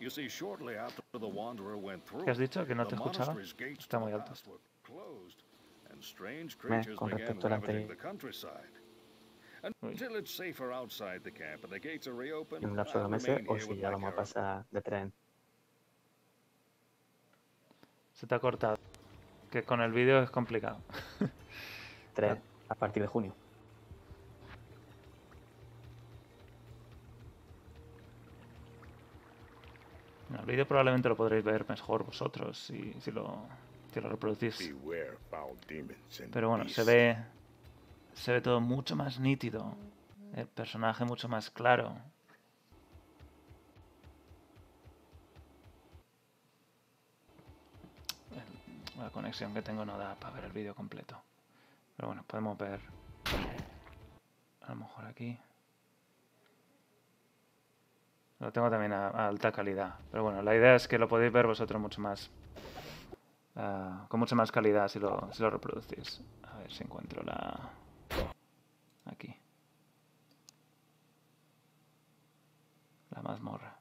[0.00, 2.64] You see, shortly after the wanderer went through, ¿Qué has dicho?
[2.66, 3.32] ¿Que no the te escuchaba?
[3.34, 4.28] monastery's gates Está muy the alto.
[4.30, 5.42] past were closed,
[5.86, 7.88] and and strange Meh, creatures con began respecto al ravaging anterior.
[7.88, 8.72] the countryside.
[9.64, 13.04] Until it's safer outside the camp and the gates are reopened, En un lapso de
[13.04, 15.12] I'll meses o si ya vamos a pasar de tren.
[18.12, 18.78] Se te ha cortado.
[19.50, 20.78] Que con el vídeo es complicado.
[22.14, 23.34] Tren a partir de junio.
[30.48, 33.42] Vídeo probablemente lo podréis ver mejor vosotros si, si lo,
[33.92, 34.56] si lo reproducís.
[36.32, 37.16] Pero bueno, se ve,
[38.14, 39.74] se ve todo mucho más nítido.
[40.34, 41.96] El personaje mucho más claro.
[48.32, 51.20] El- La conexión que tengo no da para ver el vídeo completo.
[51.96, 52.80] Pero bueno, podemos ver.
[54.62, 55.38] A lo mejor aquí.
[58.40, 59.94] Lo tengo también a, alta calidad.
[60.10, 62.30] Pero bueno, la idea es que lo podéis ver vosotros mucho más.
[63.56, 66.22] ah, con mucha más calidad si lo, si lo reproducís.
[66.44, 67.70] A ver si encuentro la.
[69.06, 69.34] Aquí.
[73.10, 73.74] La mazmorra.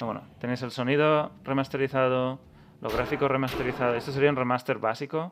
[0.00, 2.40] Ah, bueno, tenéis el sonido remasterizado,
[2.80, 3.96] los gráficos remasterizados.
[3.96, 5.30] Esto sería un remaster básico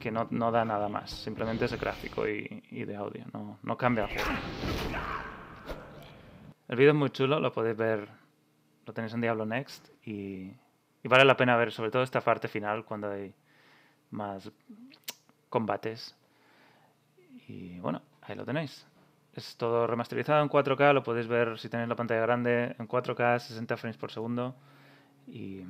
[0.00, 1.10] que no, no da nada más.
[1.10, 3.24] Simplemente es de gráfico y, y de audio.
[3.34, 4.30] No, no cambia el juego.
[6.68, 8.08] El vídeo es muy chulo, lo podéis ver,
[8.86, 10.52] lo tenéis en Diablo Next y,
[11.02, 13.32] y vale la pena ver sobre todo esta parte final cuando hay
[14.10, 14.50] más
[15.48, 16.16] combates.
[17.48, 18.86] Y bueno, ahí lo tenéis.
[19.34, 23.38] Es todo remasterizado en 4K, lo podéis ver si tenéis la pantalla grande en 4K,
[23.38, 24.56] 60 frames por segundo.
[25.26, 25.62] Y,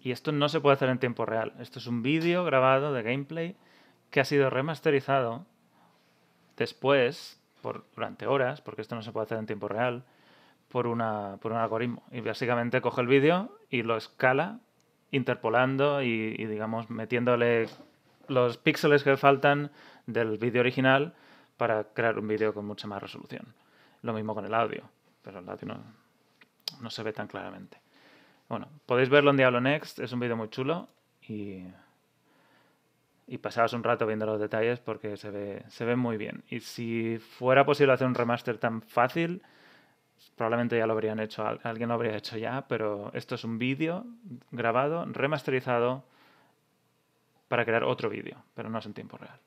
[0.00, 1.52] y esto no se puede hacer en tiempo real.
[1.58, 3.56] Esto es un vídeo grabado de gameplay
[4.10, 5.44] que ha sido remasterizado
[6.56, 7.42] después,
[7.94, 10.04] durante horas, porque esto no se puede hacer en tiempo real,
[10.68, 12.02] por, una, por un algoritmo.
[12.10, 14.60] Y básicamente coge el vídeo y lo escala,
[15.10, 17.68] interpolando y, y, digamos, metiéndole
[18.28, 19.70] los píxeles que faltan
[20.06, 21.14] del vídeo original
[21.56, 23.54] para crear un vídeo con mucha más resolución.
[24.02, 24.82] Lo mismo con el audio,
[25.22, 25.84] pero el audio no,
[26.80, 27.78] no se ve tan claramente.
[28.48, 30.88] Bueno, podéis verlo en Diablo Next, es un vídeo muy chulo
[31.22, 31.64] y,
[33.26, 36.44] y pasaos un rato viendo los detalles porque se ve, se ve muy bien.
[36.50, 39.42] Y si fuera posible hacer un remaster tan fácil,
[40.36, 43.58] probablemente ya lo habrían hecho, al- alguien lo habría hecho ya, pero esto es un
[43.58, 44.06] vídeo
[44.52, 46.04] grabado, remasterizado
[47.48, 49.38] para crear otro vídeo, pero no es en tiempo real.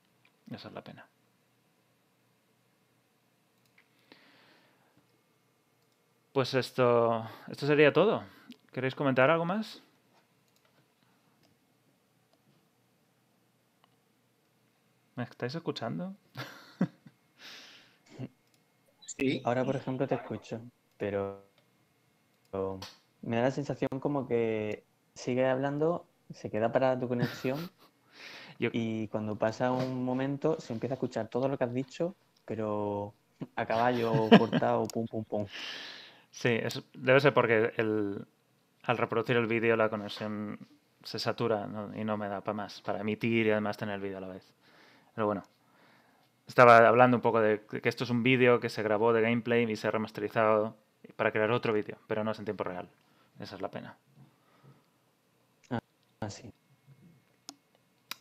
[0.52, 1.06] Esa es la pena.
[6.32, 8.24] Pues esto, esto sería todo.
[8.72, 9.82] ¿Queréis comentar algo más?
[15.18, 16.16] ¿Me estáis escuchando?
[19.06, 19.42] Sí.
[19.46, 20.62] Ahora, por ejemplo, te escucho,
[20.98, 21.44] pero
[22.52, 22.80] pero
[23.22, 24.84] me da la sensación como que
[25.16, 27.58] sigue hablando, se queda parada tu conexión
[28.60, 32.16] Yo- y cuando pasa un momento se empieza a escuchar todo lo que has dicho,
[32.46, 33.14] pero
[33.56, 35.46] a caballo, cortado, pum, pum, pum.
[36.32, 38.26] Sí, es- debe ser porque el,
[38.84, 40.60] al reproducir el vídeo la conexión
[41.04, 41.96] se satura ¿no?
[41.96, 44.28] y no me da para más, para emitir y además tener el vídeo a la
[44.28, 44.54] vez.
[45.18, 45.42] Pero bueno,
[46.46, 49.64] estaba hablando un poco de que esto es un vídeo que se grabó de gameplay
[49.64, 50.78] y se ha remasterizado
[51.16, 52.88] para crear otro vídeo, pero no es en tiempo real.
[53.40, 53.98] Esa es la pena.
[55.72, 56.54] Ah, sí.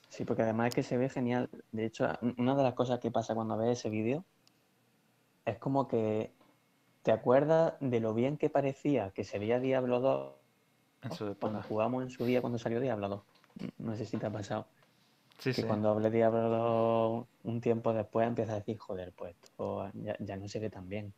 [0.09, 1.50] Sí, porque además es que se ve genial.
[1.70, 4.24] De hecho, un- una de las cosas que pasa cuando ves ese vídeo
[5.44, 6.32] es como que
[7.02, 10.35] te acuerdas de lo bien que parecía que se veía Diablo 2
[11.02, 13.22] En su cuando jugamos en su día cuando salió Diablo 2.
[13.76, 14.66] No sé si te ha pasado.
[15.38, 15.66] Sí, que sí.
[15.66, 20.16] cuando hablé de Diablo 2 un tiempo después empiezas a decir, joder, pues esto ya,
[20.18, 21.12] ya no se ve tan bien.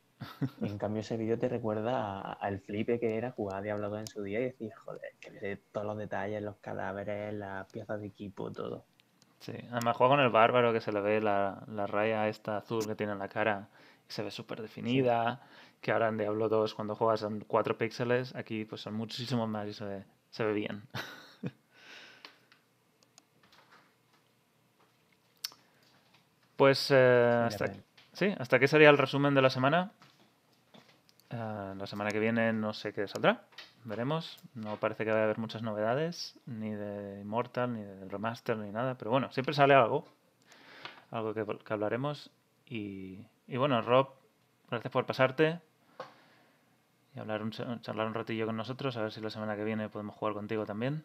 [0.60, 4.00] Y en cambio ese vídeo te recuerda al flipe que era jugar a Diablo 2
[4.00, 8.00] en su día y decir, joder, que ve todos los detalles, los cadáveres, las piezas
[8.00, 8.84] de equipo, todo.
[9.40, 12.86] Sí, además juego con el bárbaro que se le ve la, la raya esta azul
[12.86, 13.68] que tiene en la cara
[14.08, 15.42] y se ve súper definida.
[15.80, 19.68] Que ahora en Diablo 2 cuando juegas en 4 píxeles, aquí pues son muchísimos más
[19.68, 20.82] y se ve, se ve bien.
[26.58, 27.72] pues eh, hasta,
[28.14, 29.92] sí, hasta aquí sería el resumen de la semana.
[31.30, 33.44] Eh, la semana que viene no sé qué saldrá.
[33.84, 34.40] Veremos.
[34.54, 38.72] No parece que vaya a haber muchas novedades, ni de Immortal, ni del remaster, ni
[38.72, 38.96] nada.
[38.96, 40.04] Pero bueno, siempre sale algo.
[41.12, 42.32] Algo que, que hablaremos.
[42.66, 44.08] Y, y bueno, Rob,
[44.68, 45.60] gracias por pasarte.
[47.14, 48.96] Y hablar un, charlar un ratillo con nosotros.
[48.96, 51.04] A ver si la semana que viene podemos jugar contigo también.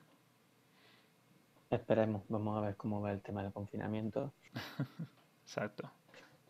[1.70, 4.34] Esperemos, vamos a ver cómo va el tema del confinamiento.
[5.44, 5.90] Exacto.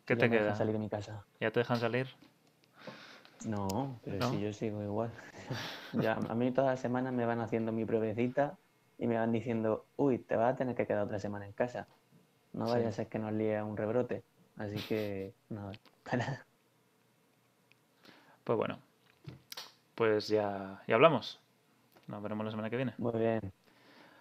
[0.05, 0.55] ¿Qué Ya te me dejan queda?
[0.55, 1.25] salir de mi casa.
[1.39, 2.07] ¿Ya te dejan salir?
[3.45, 4.29] No, pero ¿No?
[4.29, 5.11] si yo sigo igual.
[5.93, 8.57] ya, a mí todas las semanas me van haciendo mi pruebecita
[8.97, 11.87] y me van diciendo, uy, te vas a tener que quedar otra semana en casa.
[12.53, 14.23] No vaya a ser que nos líe un rebrote.
[14.57, 15.71] Así que, nada,
[16.03, 16.45] para.
[18.43, 18.77] Pues bueno,
[19.95, 21.39] pues ya, ya hablamos.
[22.07, 22.93] Nos veremos la semana que viene.
[22.97, 23.53] Muy bien.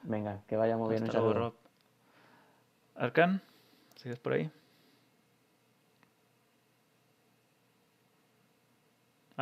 [0.03, 1.03] Venga, que vaya muy bien.
[1.03, 1.51] Un Hasta luego, saludo.
[1.51, 1.55] Rob.
[2.97, 3.41] Arcan,
[3.97, 4.51] ¿sigues por ahí?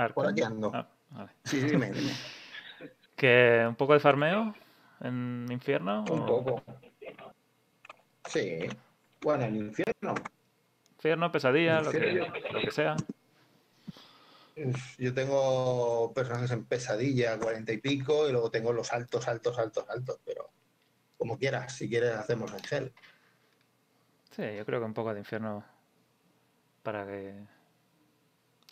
[0.08, 0.70] Por aquí ando.
[0.74, 1.30] Ah, vale.
[1.44, 2.12] Sí, dime, dime.
[3.16, 4.54] ¿Que un poco de farmeo
[5.00, 6.04] en infierno?
[6.04, 6.62] Un o- poco.
[8.26, 8.58] Sí.
[9.20, 10.14] Bueno, el infierno.
[10.92, 12.12] Infierno, pesadilla, lo que,
[12.52, 12.96] lo que sea.
[14.98, 19.88] Yo tengo personajes en pesadilla, cuarenta y pico, y luego tengo los altos, altos, altos,
[19.88, 20.50] altos, pero
[21.16, 22.92] como quieras, si quieres hacemos en gel.
[24.30, 25.64] Sí, yo creo que un poco de infierno
[26.82, 27.34] para que...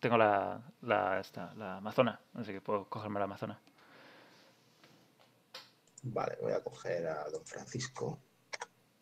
[0.00, 3.58] Tengo la, la, esta, la Amazona, así que puedo cogerme la Amazona.
[6.02, 8.18] Vale, voy a coger a don Francisco.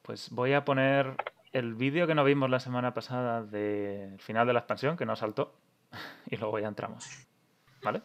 [0.02, 1.16] Pues voy a poner
[1.52, 5.16] el vídeo que no vimos la semana pasada del final de la expansión, que no
[5.16, 5.54] saltó,
[6.30, 7.06] y luego ya entramos.
[7.82, 8.02] ¿Vale?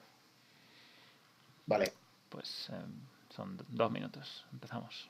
[1.66, 1.94] Vale.
[2.30, 2.92] Pues em,
[3.30, 4.46] son dos minutos.
[4.52, 5.10] Empezamos.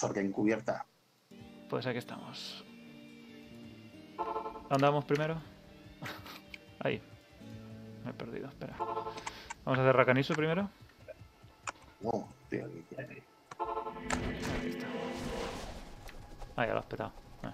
[0.00, 0.86] Sorda encubierta.
[1.68, 2.64] Pues aquí estamos.
[4.70, 5.36] ¿Dónde vamos primero?
[6.80, 7.02] Ahí.
[8.02, 8.74] Me he perdido, espera.
[8.78, 10.70] Vamos a hacer Rakanisu primero.
[12.00, 13.22] No, tío, aquí, aquí.
[14.62, 14.86] Ahí está.
[16.56, 17.12] Ah, ya lo has petado.
[17.42, 17.52] Ah.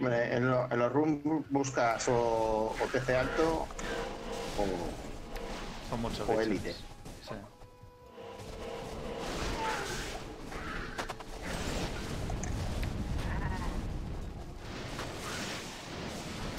[0.00, 3.66] Hombre, En, lo- en los rooms buscas o, o TC alto
[4.58, 6.82] o, Son muchos o bichos.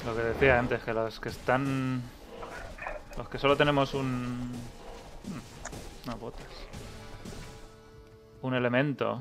[0.04, 2.02] Lo que decía antes, que los que están...
[3.16, 4.52] Los que solo tenemos un...
[6.06, 6.46] No, botas.
[8.42, 9.20] Un elemento,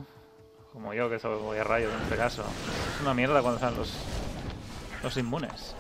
[0.74, 2.44] como yo que voy a rayos en este caso.
[2.96, 3.94] Es una mierda cuando están los...
[5.02, 5.76] Los inmunes.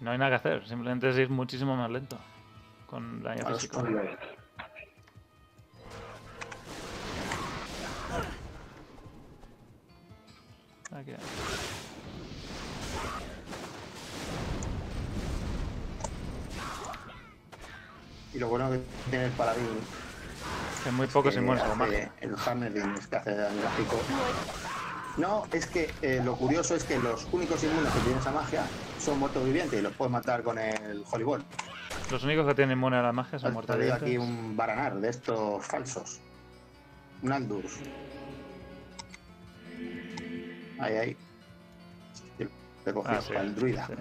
[0.00, 2.16] No hay nada que hacer, simplemente es ir muchísimo más lento.
[2.86, 3.68] Con daño los
[18.34, 18.80] Y lo bueno que
[19.10, 19.66] tiene el paladín
[20.84, 22.12] Que muy pocos que inmunes hace- como magia.
[22.20, 23.96] el Hammerding es que hace daño gráfico.
[25.16, 28.64] No, es que eh, lo curioso es que los únicos inmunes que tienen esa magia
[29.00, 31.44] son muertos vivientes y los puedes matar con el Ball.
[32.10, 35.08] Los únicos que tienen inmune a la magia son muertos traído aquí un Baranar de
[35.08, 36.20] estos falsos.
[37.22, 37.80] Un Aldurs.
[40.80, 41.16] Ahí, ahí.
[42.84, 43.86] Te cogido Ah, sí, para el druida.
[43.86, 43.92] sí.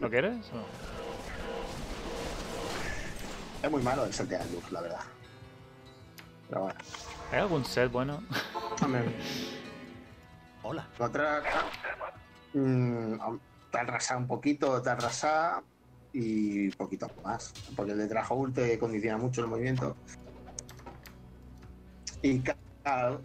[0.00, 0.36] ¿Lo quieres?
[0.52, 0.64] o?
[3.64, 5.00] Es muy malo el set de Aldurs, la verdad.
[6.48, 6.78] Pero bueno.
[7.32, 8.22] ¿Hay algún set bueno?
[10.62, 10.86] Hola.
[10.98, 11.42] otra.
[12.52, 13.14] mm,
[13.70, 15.62] te arrasa un poquito, te arrasa
[16.12, 17.52] y poquito más.
[17.76, 19.96] Porque el de Trajoul te condiciona mucho el movimiento.
[22.22, 22.42] Y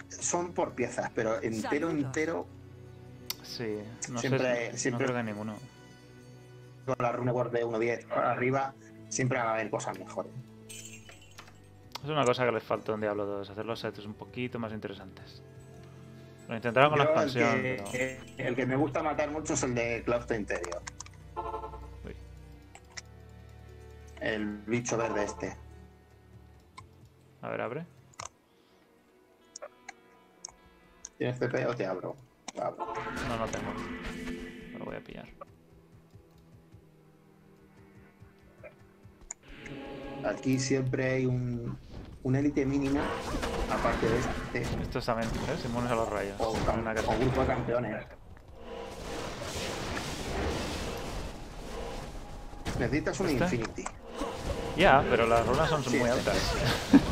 [0.10, 2.48] son por piezas, pero entero, entero,
[3.50, 3.80] Sí,
[4.12, 4.78] no Siempre- sé.
[4.78, 5.56] siempre- No creo que ninguno.
[6.86, 8.74] con la rune de 1.10 para arriba,
[9.10, 10.32] siempre va a haber cosas mejores.
[10.68, 14.72] Es una cosa que les falta en Diablo 2, hacer los sets un poquito más
[14.72, 15.42] interesantes.
[16.48, 18.50] Lo intentaron con la Yo, el, expansión, que, pero...
[18.50, 20.82] el que me gusta matar mucho es el de Claustro Interior.
[22.06, 22.16] Uy.
[24.22, 25.56] El bicho verde este.
[27.42, 27.86] A ver, abre.
[31.18, 32.16] ¿Tienes CP o te abro?
[32.60, 32.94] Te abro.
[33.30, 33.72] No, no tengo.
[34.78, 35.26] Lo voy a pillar.
[40.26, 41.78] Aquí siempre hay un,
[42.24, 43.00] un élite mínimo,
[43.72, 45.64] aparte de este, Estos también, ¿ves?
[45.64, 46.36] Inmunes a los rayos.
[46.40, 48.06] o, una o grupo de campeones.
[52.78, 53.44] Necesitas un ¿Este?
[53.56, 53.86] Infinity.
[54.76, 56.38] Ya, pero las runas son muy altas.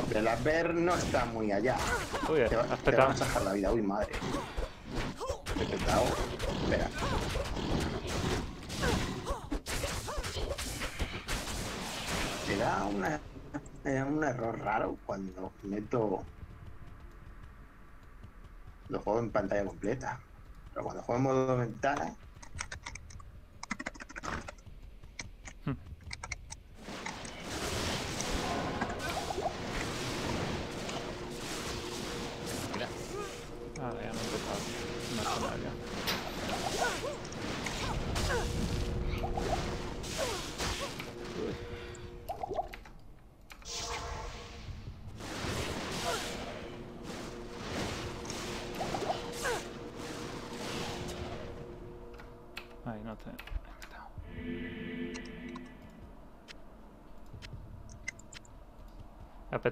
[0.00, 1.76] Aunque la Ver no está muy allá.
[2.26, 3.70] Uy, Te, va, has te va a sacar la vida.
[3.70, 4.12] Uy, madre.
[5.58, 6.04] Te he petado.
[6.62, 6.88] Espera.
[12.46, 13.20] Te da una,
[14.06, 16.24] un error raro cuando meto.
[18.88, 20.18] Lo juego en pantalla completa.
[20.72, 22.14] Pero cuando juego en modo ventana.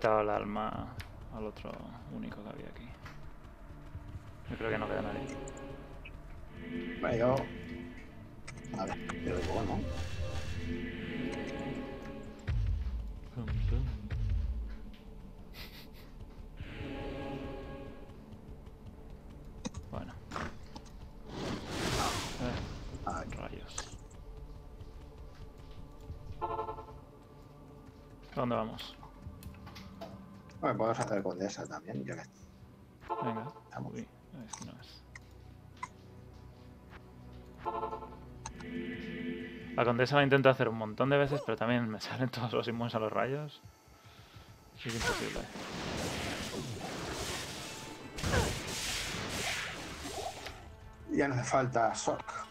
[0.09, 0.95] He petado el alma
[1.37, 1.71] al otro
[2.15, 2.89] único que había aquí.
[4.49, 5.21] Yo creo que no queda nadie.
[6.99, 7.37] Bueno, yo.
[8.81, 9.81] A ver, digo, ¿no?
[19.91, 20.15] Bueno.
[22.41, 23.99] Eh, rayos.
[28.33, 28.98] ¿A dónde vamos?
[30.79, 32.23] Podemos hacer condesa también, ya que
[33.25, 33.53] Venga.
[33.65, 33.93] Estamos.
[33.93, 34.09] Uy,
[34.47, 35.03] este no es.
[39.75, 42.69] La condesa la intento hacer un montón de veces, pero también me salen todos los
[42.69, 43.61] inmunes a los rayos.
[44.77, 45.41] Es imposible.
[51.11, 52.47] ya no hace falta Sork.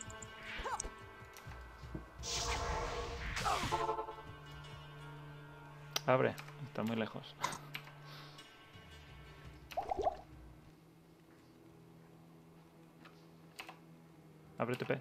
[6.05, 7.34] Abre, está muy lejos.
[14.57, 14.99] Abre TP.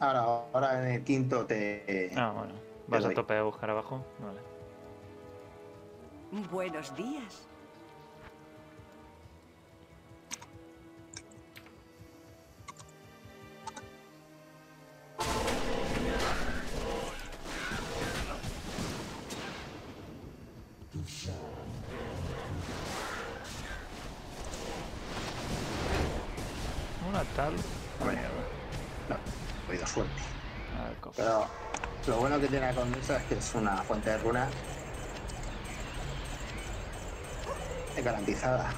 [0.00, 2.12] Ahora, ahora en el quinto te.
[2.16, 2.54] Ah, bueno.
[2.88, 4.04] Vas a tope a buscar abajo.
[4.18, 4.40] Vale.
[6.50, 7.48] Buenos días.
[32.84, 34.50] Condesa es que es una fuente de runas
[38.04, 38.70] garantizada.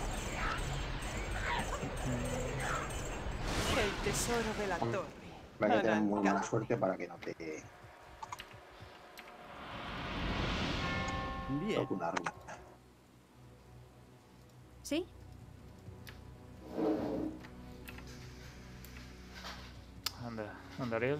[3.76, 5.08] El tesoro de la torre.
[5.60, 7.64] Va a tener muy mala suerte para que no te
[11.48, 11.80] Bien.
[11.80, 12.32] toque una runa.
[14.82, 15.06] ¿Sí?
[20.24, 21.18] Anda, anda Ariel.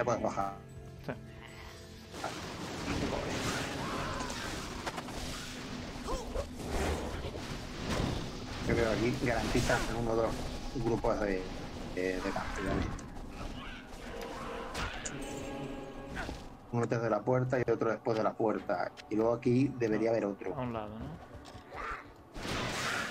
[0.00, 0.54] Ya puedes bajar.
[1.04, 1.12] Sí.
[8.66, 10.32] Yo creo que aquí garantizan uno de los
[10.82, 11.42] grupos de,
[11.94, 12.86] de, de campeones.
[16.72, 18.90] Uno desde la puerta y otro después de la puerta.
[19.10, 21.04] Y luego aquí debería haber otro, A un lado, ¿no?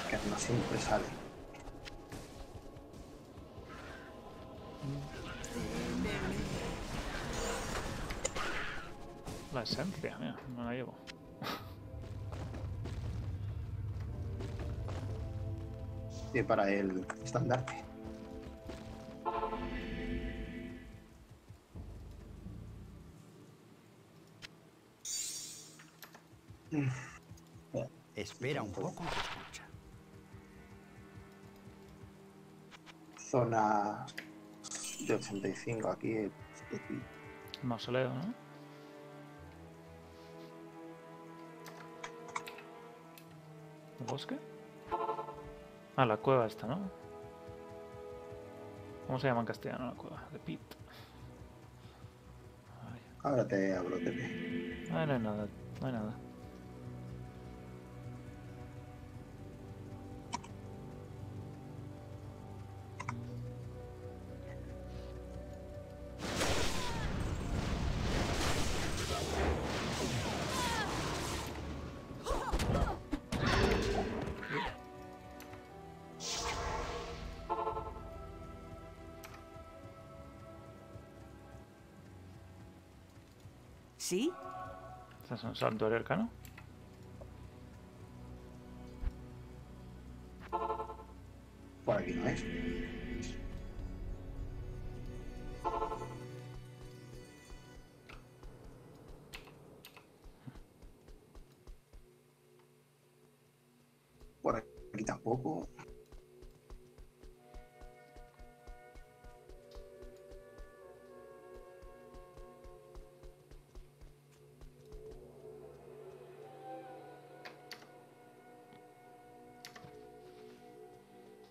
[0.09, 1.18] que no siempre sale.
[9.70, 10.95] Esencia, mira, no la llevo.
[16.34, 17.84] Y para el estandarte.
[28.15, 29.67] Espera un poco escucha.
[33.17, 34.05] Zona
[35.07, 36.32] de 85 aquí.
[37.63, 38.49] Mausoleo, ¿no?
[44.10, 44.38] Bosque?
[45.95, 46.80] Ah, la cueva esta, ¿no?
[49.07, 50.24] ¿Cómo se llama en castellano la cueva?
[50.32, 50.62] The Pit.
[53.24, 55.47] Ahora te abro ay, no hay nada,
[55.82, 56.14] no hay nada.
[84.10, 84.32] ¿Sí?
[85.22, 86.32] ¿Este es un santuario arcano?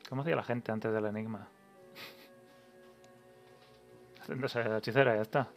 [0.09, 1.47] ¿Cómo hacía la gente antes del enigma?
[4.23, 5.49] Haciéndose la hechicera, ya está.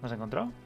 [0.00, 0.65] ¿Lo has encontrado?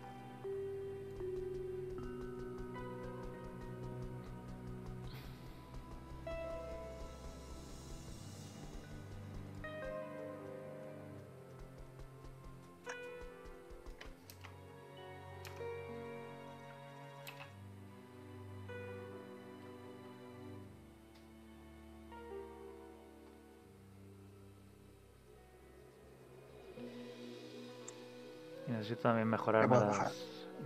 [28.91, 30.13] Necesito también mejorarme las, bajar.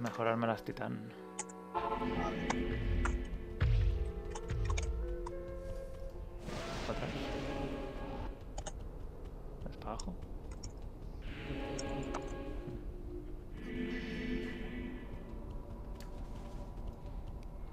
[0.00, 1.12] mejorarme las titán.
[6.88, 7.14] Otra vez.
[9.70, 10.14] ¿Es para abajo?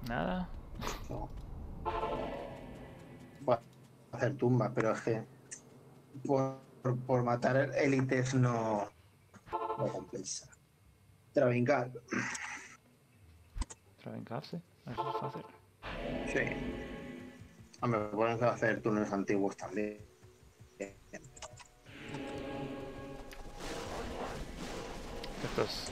[0.08, 0.48] Nada.
[1.08, 1.28] No.
[3.46, 5.24] A hacer tumbas, pero es que
[6.26, 6.58] por,
[7.06, 8.91] por matar élites no,
[10.12, 10.48] no compensa.
[11.32, 11.90] Travincar,
[14.02, 14.60] Travincarse.
[14.90, 15.42] Eso es fácil.
[16.26, 16.40] sí.
[17.80, 19.98] Hombre, pueden hacer túneles antiguos también.
[25.44, 25.90] Estos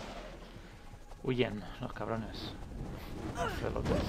[1.24, 2.52] huyen, los cabrones.
[3.34, 4.02] Los celotes.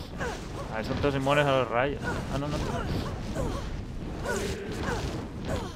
[0.73, 2.01] Ah, son todos inmunes a los rayos.
[2.33, 2.57] Ah, no, no.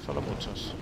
[0.05, 0.75] Solo muchos.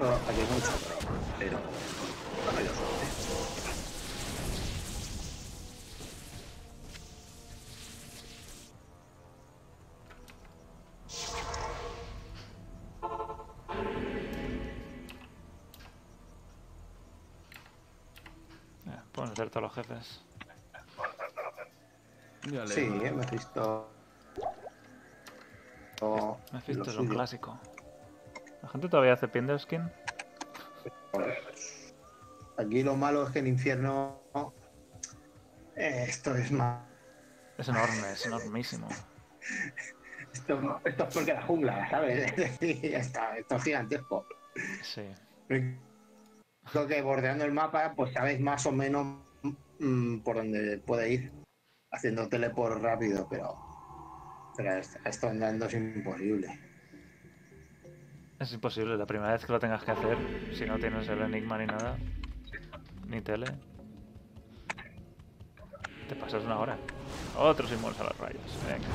[0.00, 0.70] mucho, mucho
[19.32, 20.20] hacer eh, todos los jefes.
[22.66, 23.90] Sí, me he visto.
[26.52, 27.58] Me he visto, es un clásico.
[28.70, 29.82] ¿La gente todavía hace Pinderskin?
[32.56, 34.22] Aquí lo malo es que el infierno.
[35.74, 36.86] eh, esto es más.
[37.58, 38.88] Es enorme, es enormísimo.
[40.32, 42.32] Esto, esto es porque la jungla, ¿sabes?
[42.60, 44.24] Está, esto es gigantesco.
[44.82, 45.02] Sí.
[45.48, 49.18] Creo que bordeando el mapa, pues sabes más o menos
[49.80, 51.32] mm, por dónde puede ir.
[51.90, 53.58] Haciendo teleport rápido, pero.
[54.56, 56.69] Pero esto andando es imposible.
[58.40, 60.16] Es imposible, la primera vez que lo tengas que hacer,
[60.56, 61.98] si no tienes el enigma ni nada,
[63.06, 63.44] ni tele,
[66.08, 66.78] te pasas una hora.
[67.36, 68.40] Otro símbolos a los rayos.
[68.66, 68.88] Venga.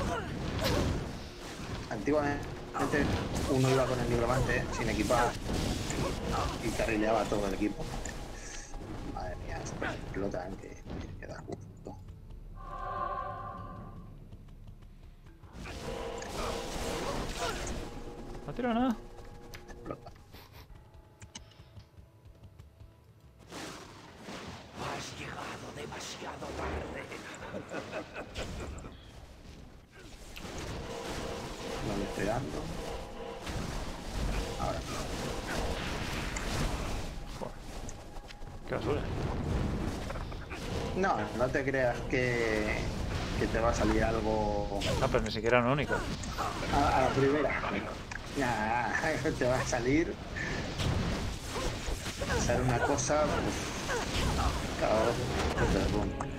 [1.91, 3.05] Antiguamente
[3.51, 5.31] uno iba con el nigromante sin equipar
[6.63, 7.85] y carrileaba todo el equipo.
[9.13, 11.95] Madre mía, esto explotan que que queda justo.
[18.47, 18.97] ¿No tiro nada?
[32.25, 32.59] Dando.
[34.59, 34.79] Ahora.
[38.67, 39.01] Qué basura.
[40.95, 42.77] No, no te creas que,
[43.39, 45.93] que te va a salir algo No, pero ni siquiera un único.
[46.73, 47.61] a, a la primera.
[49.39, 50.13] Te va a salir.
[52.37, 53.23] Hacer una cosa.
[53.23, 53.55] Pues,
[54.79, 56.34] cada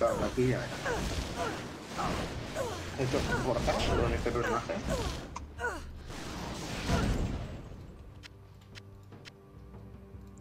[0.00, 0.70] Saltar aquí ya verás.
[2.98, 4.74] Esto es importante con este personaje.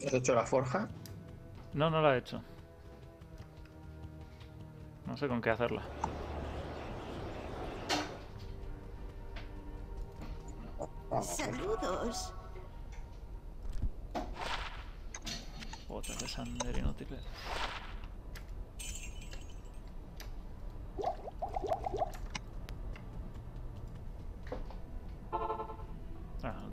[0.05, 0.87] ¿Has hecho la forja?
[1.73, 2.41] No, no la he hecho.
[5.05, 5.83] No sé con qué hacerla.
[11.21, 12.33] Saludos.
[15.89, 17.21] Botas de Sander inútiles.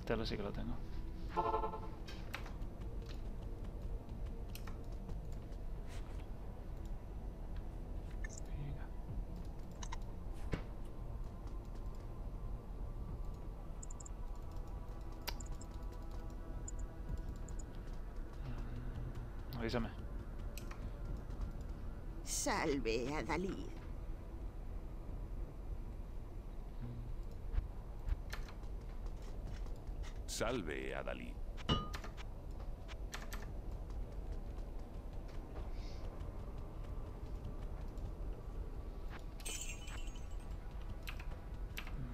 [0.06, 0.76] El tele sí que lo tengo.
[19.54, 19.88] Mm, Avísame.
[22.24, 23.75] Salve a Dalí.
[30.36, 31.32] Salve a Dalí.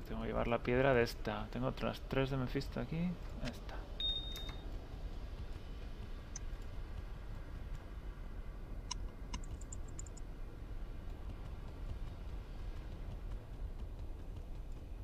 [0.07, 1.49] Tengo que llevar la piedra de esta.
[1.51, 3.11] Tengo otras tres de Mephisto aquí.
[3.43, 3.75] Esta.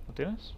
[0.06, 0.54] ¿Lo tienes?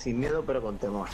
[0.00, 1.08] Sin miedo pero con temor.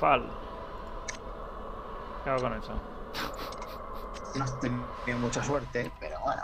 [0.00, 0.30] Fal.
[2.22, 2.72] ¿Qué hago con eso?
[4.36, 6.42] no has tenido mucha suerte, pero bueno.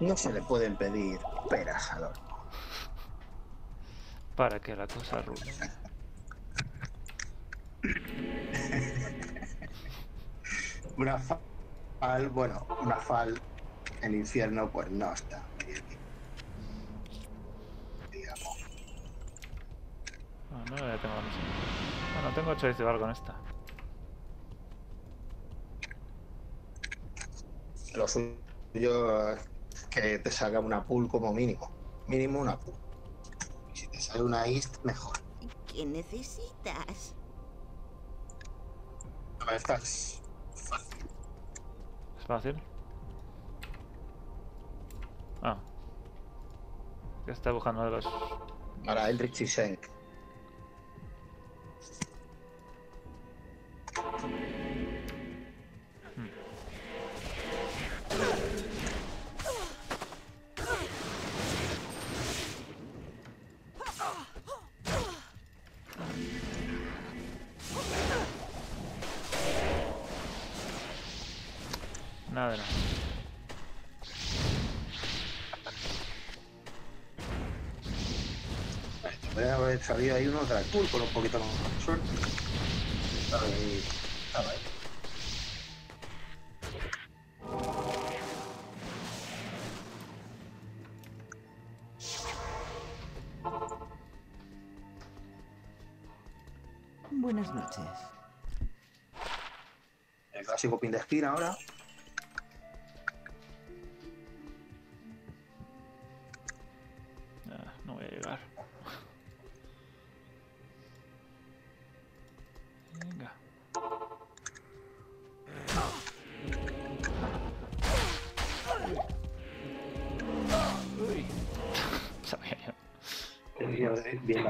[0.00, 2.44] No se le pueden pedir peras al horno.
[4.36, 5.40] Para que la cosa rule.
[10.96, 13.40] Una fal, bueno, una fal
[14.02, 15.82] en infierno, pues no está bien.
[18.12, 18.58] Digamos.
[20.52, 21.44] Ah, no, ya tengo la misión.
[22.14, 23.34] Bueno, tengo 8 de igual con esta.
[27.94, 31.70] Lo suyo es que te salga una pool como mínimo.
[32.06, 32.74] Mínimo una pool.
[33.72, 35.16] Y si te sale una East, mejor.
[35.72, 37.14] ¿Qué necesitas?
[39.40, 40.22] No, esta es
[40.54, 41.06] fácil.
[42.18, 42.62] ¿Es fácil?
[45.42, 45.58] Ah.
[47.24, 48.08] Que está buscando de los...
[48.84, 49.46] Para Eldritch y
[72.34, 72.68] Nada de nada.
[79.34, 82.08] Puede haber salido ahí uno de la pool con un poquito más de suerte.
[83.22, 83.84] Estaba ahí.
[84.26, 84.58] Estaba ahí.
[97.12, 97.84] Buenas noches.
[100.32, 101.56] El clásico pin de esquina ahora.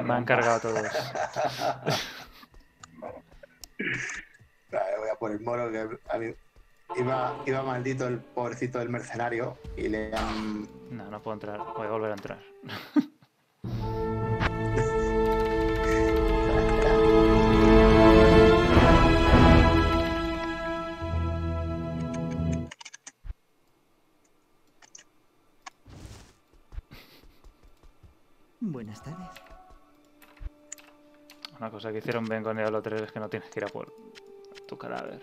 [0.04, 0.82] Me han cargado todos.
[3.78, 6.34] Voy a por el moro que a mí
[6.96, 10.68] iba, iba maldito el pobrecito del mercenario y le han.
[10.90, 11.58] No, no puedo entrar.
[11.76, 12.53] Voy a volver a entrar.
[31.84, 33.92] Cosa que hicieron bien con Diablo 3 es que no tienes que ir a por
[34.66, 35.20] tu cadáver.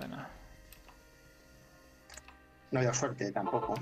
[0.00, 0.28] Pena.
[2.70, 3.74] No dio suerte tampoco.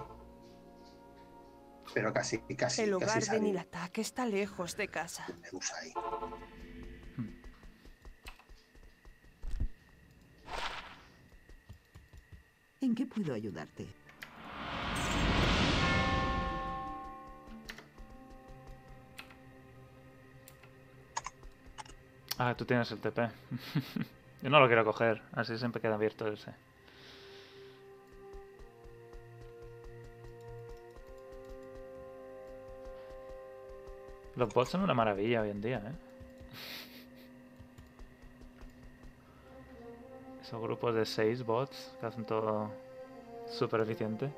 [1.95, 2.83] Pero casi, casi.
[2.83, 3.41] El casi hogar de salí.
[3.41, 5.27] Nilatak está lejos de casa.
[5.81, 5.93] Ahí.
[12.81, 13.89] ¿En qué puedo ayudarte?
[22.39, 23.19] Ah, tú tienes el TP.
[24.43, 26.53] Yo no lo quiero coger, así siempre queda abierto ese.
[34.37, 35.93] Los bots son una maravilla hoy en día, ¿eh?
[40.43, 42.71] Esos grupos de 6 bots que hacen todo
[43.49, 44.31] súper eficiente.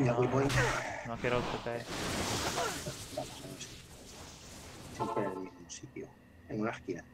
[0.00, 0.48] Voy.
[1.06, 1.84] No quiero TP.
[5.00, 6.08] Siempre en el mismo sitio.
[6.48, 7.04] En una esquina.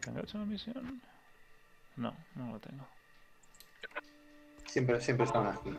[0.00, 1.00] ¿Tengo hecho una misión?
[1.96, 2.84] No, no lo tengo.
[4.66, 5.78] Siempre, siempre está en una esquina.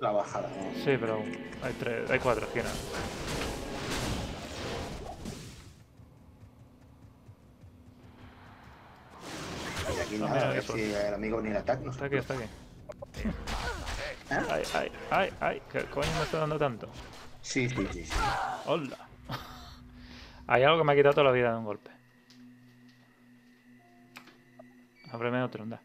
[0.00, 0.48] La bajada.
[0.48, 0.74] ¿no?
[0.84, 1.22] Sí, pero
[1.62, 2.74] hay tres, hay cuatro esquinas.
[9.96, 10.72] Y aquí Ah, nada, mira, a ver eso.
[10.74, 12.44] si el amigo ni el ataque nos Está aquí, está aquí.
[14.28, 14.36] ¿Eh?
[14.50, 16.88] Ay, ay, ay, ay, ¿qué coño me está dando tanto?
[17.46, 18.12] Sí, sí, sí, sí.
[18.66, 18.98] Hola.
[20.48, 21.90] Hay algo que me ha quitado toda la vida de un golpe.
[25.12, 25.80] Ábreme otro, anda.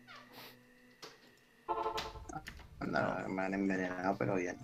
[2.79, 4.57] Anda, me han envenenado, pero bien.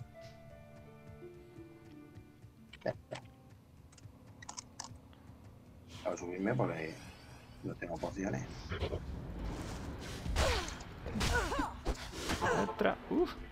[6.04, 6.94] A subirme porque
[7.62, 8.42] no tengo pociones.
[12.60, 12.96] Otra.
[13.08, 13.47] Uf.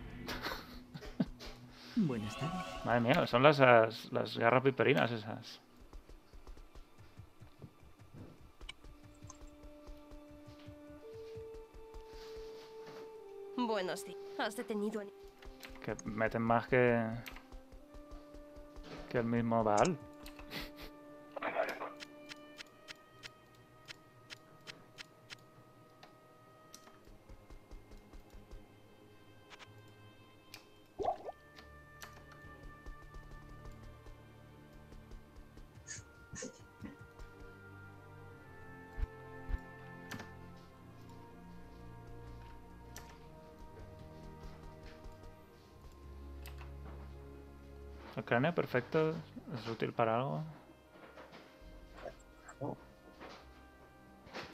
[1.96, 2.84] Buenas tardes.
[2.84, 5.60] Madre mía, son las, las, las garras piperinas esas.
[13.56, 14.18] Buenos días.
[14.38, 15.04] Has detenido a...
[15.82, 17.02] Que meten más que.
[19.08, 19.96] que el mismo Baal.
[48.36, 49.14] Cráneo perfecto
[49.54, 50.44] es útil para algo.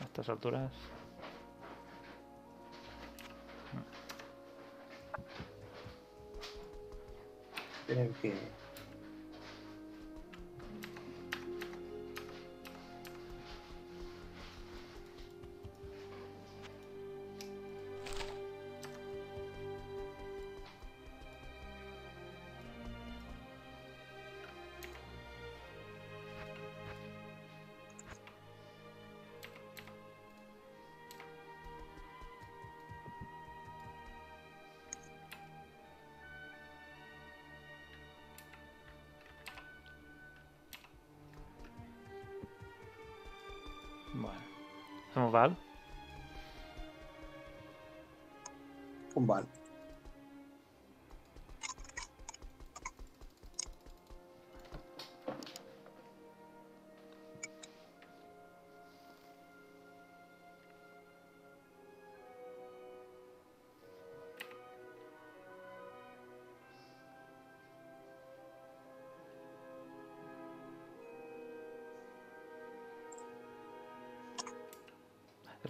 [0.01, 0.71] A estas alturas.
[7.89, 8.62] Creo que.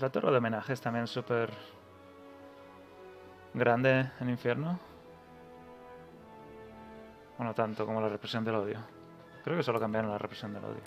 [0.00, 1.50] La torre de homenaje es también súper
[3.54, 4.78] grande en infierno?
[7.38, 8.78] O no tanto como la represión del odio.
[9.44, 10.82] Creo que solo cambiaron la represión del odio.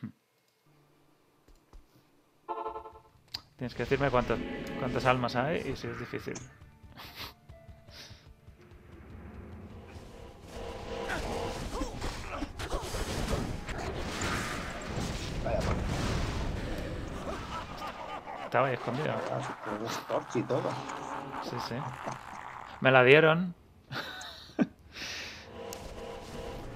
[0.00, 0.10] Hmm.
[3.56, 4.38] Tienes que decirme cuántas,
[4.78, 6.34] cuántas almas hay y si es difícil.
[18.72, 19.14] Ahí escondido.
[19.64, 20.62] con Scorch y todo.
[21.42, 21.74] Sí, sí.
[22.80, 23.54] Me la dieron.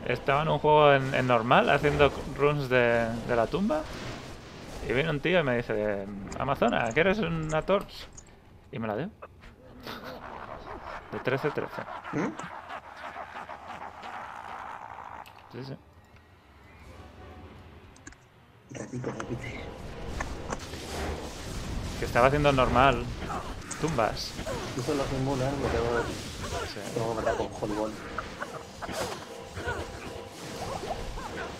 [0.06, 3.82] Estaba en un juego en, en normal haciendo runs de, de la tumba.
[4.88, 6.06] Y viene un tío y me dice,
[6.38, 8.06] Amazona, ¿quieres una torch?
[8.70, 9.10] Y me la dio.
[11.12, 11.66] De 13-13.
[12.12, 12.26] ¿Mm?
[15.52, 15.76] Sí, sí.
[22.16, 23.04] Estaba haciendo normal.
[23.78, 24.30] Tumbas.
[24.78, 26.02] Eso lo simulan, lo tengo,
[26.72, 26.80] Sí.
[26.94, 27.90] tengo que matar con Hollywood.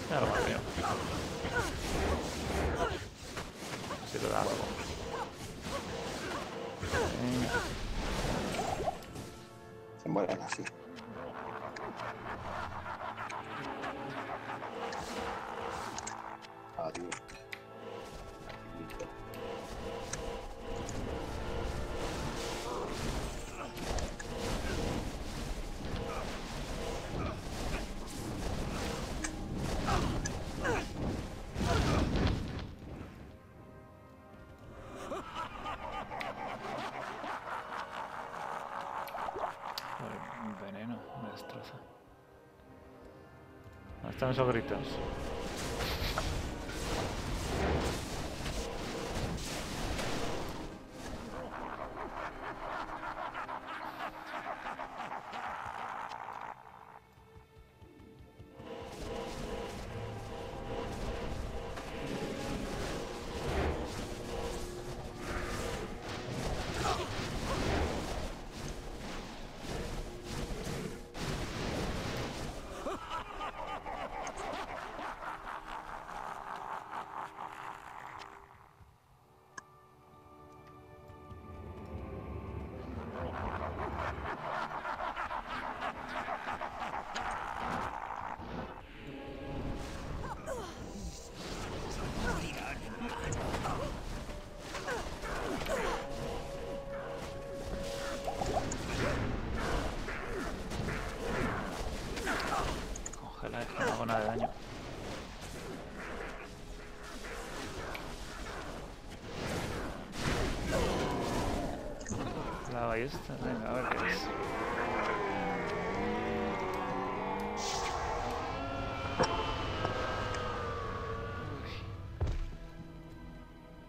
[0.09, 0.59] Ya lo veo.
[4.11, 4.53] Si lo da algo.
[10.03, 10.63] Se mueren así.
[44.37, 45.16] Esos gritos?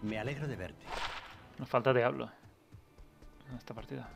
[0.08, 0.84] Me alegro de verte.
[1.58, 2.30] Nos falta Diablo
[3.50, 4.08] en esta partida.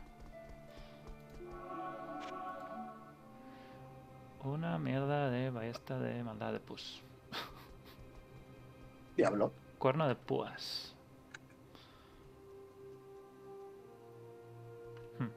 [4.43, 7.01] Una mierda de ballesta de maldad de pus.
[9.17, 9.51] Diablo.
[9.77, 10.95] Cuerno de púas.
[15.19, 15.27] Hmm.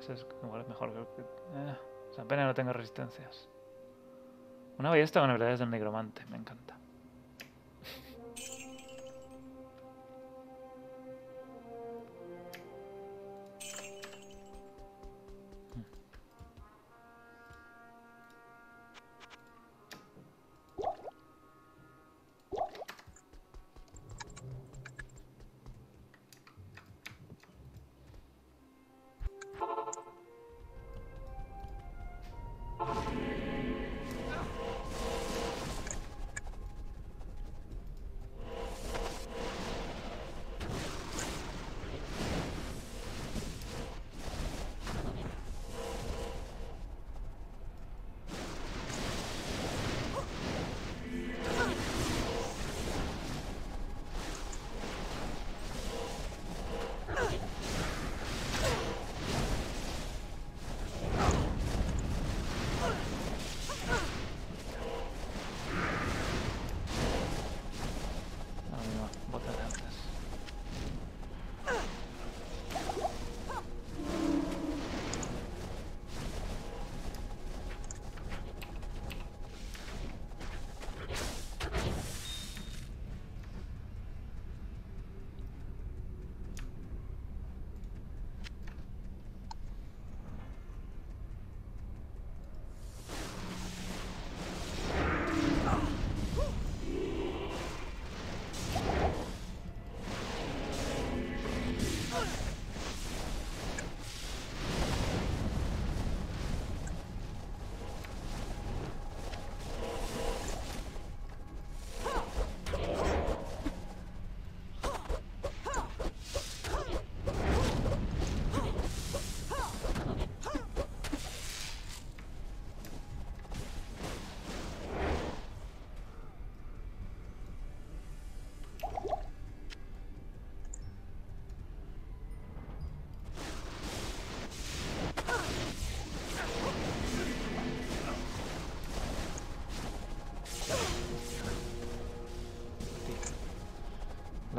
[0.00, 0.90] Ese es igual es mejor.
[0.92, 1.76] creo que- Eh,
[2.10, 3.48] o sea, pena no tenga resistencias.
[4.78, 6.75] Una ballesta con habilidades del negromante, me encanta.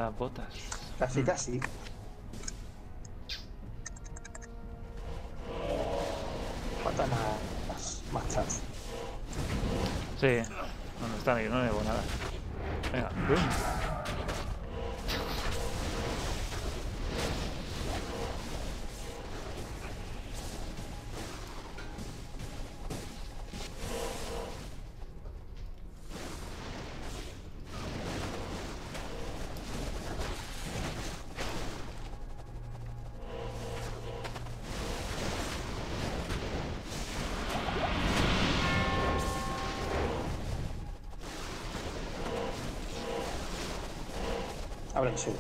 [0.08, 0.46] Las botas.
[0.98, 1.60] Casi, casi.
[6.82, 7.10] Faltan
[7.68, 8.62] las machas.
[10.18, 10.38] Sí.
[11.02, 12.02] No, no está no llevo nada.
[12.94, 13.67] Venga, boom.
[45.08, 45.32] Ahora sí.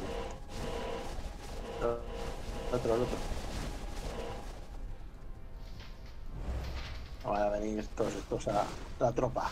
[1.81, 3.18] El otro, el otro.
[7.26, 8.64] Van a venir estos, estos a
[8.99, 9.52] la tropa.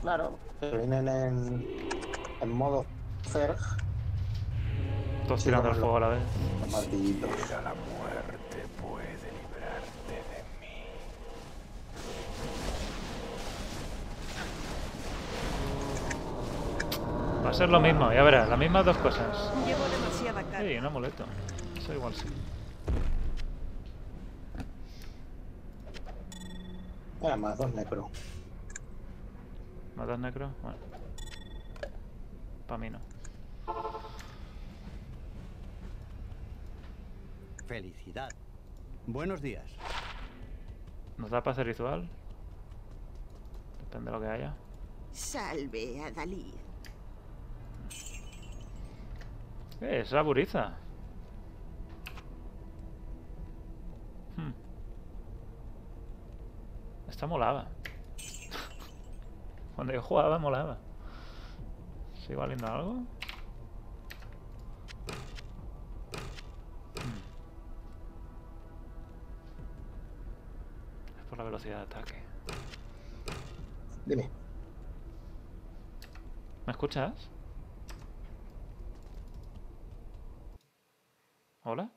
[0.00, 1.66] Claro, que vienen en,
[2.40, 2.86] en modo
[3.28, 3.58] Zerg,
[5.28, 6.22] Todos Sí, tirando el fuego a la vez.
[6.60, 7.30] los martillitos.
[17.54, 19.52] A ser lo mismo, ya verás, las mismas dos cosas.
[19.64, 20.62] Llevo demasiada carga.
[20.62, 21.24] Ey, un amuleto.
[21.78, 22.26] Eso igual sí.
[27.20, 28.10] Mira, más dos necro.
[29.94, 30.50] ¿Matas necro?
[30.62, 30.78] Bueno.
[32.66, 32.98] Pa' mí no.
[37.68, 38.30] Felicidad.
[39.06, 39.70] Buenos días.
[41.18, 42.08] ¿Nos da para hacer ritual?
[43.78, 44.54] Depende de lo que haya.
[45.12, 46.63] Salve a Dalí.
[49.84, 50.72] ¿Qué es la buriza?
[54.34, 54.52] Hmm.
[57.06, 57.68] Esta molaba.
[59.76, 60.78] Cuando yo jugaba, molaba.
[62.14, 62.92] ¿Sigue valiendo algo?
[62.94, 63.04] Hmm.
[71.18, 72.22] Es por la velocidad de ataque.
[74.06, 74.30] Dime.
[76.64, 77.33] ¿Me escuchas?
[81.66, 81.90] ¿Hola?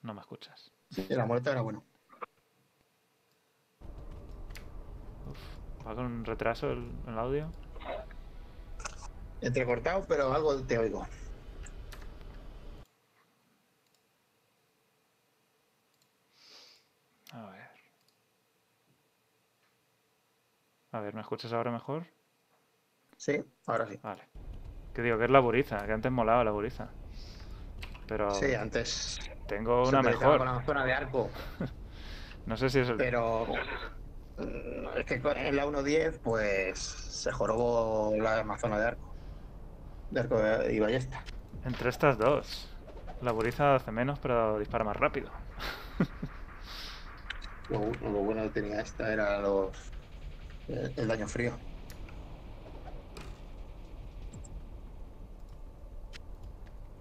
[0.00, 0.72] No me escuchas.
[0.90, 1.84] Sí, la muerte era bueno.
[5.86, 7.52] ¿Va con retraso el, el audio?
[9.42, 11.06] Entrecortado, pero algo te oigo.
[17.32, 17.68] A ver.
[20.92, 22.06] A ver, ¿me escuchas ahora mejor?
[23.18, 24.00] Sí, ahora sí.
[24.02, 24.26] Vale.
[24.98, 26.88] Que digo que es la buriza, que antes molaba la buriza.
[28.08, 29.16] Pero Sí, antes.
[29.46, 30.38] tengo una mejor.
[30.38, 31.30] Con la zona de arco.
[32.46, 32.96] No sé si es el...
[32.96, 33.46] Pero.
[34.38, 36.80] mm, Es que en la 1.10, pues.
[36.80, 39.14] Se jorobó la Amazona de arco.
[40.10, 41.22] De arco y ballesta.
[41.64, 42.68] Entre estas dos.
[43.22, 45.30] La buriza hace menos, pero dispara más rápido.
[47.68, 49.76] Lo, lo bueno que tenía esta era los.
[50.66, 51.56] El, el daño frío.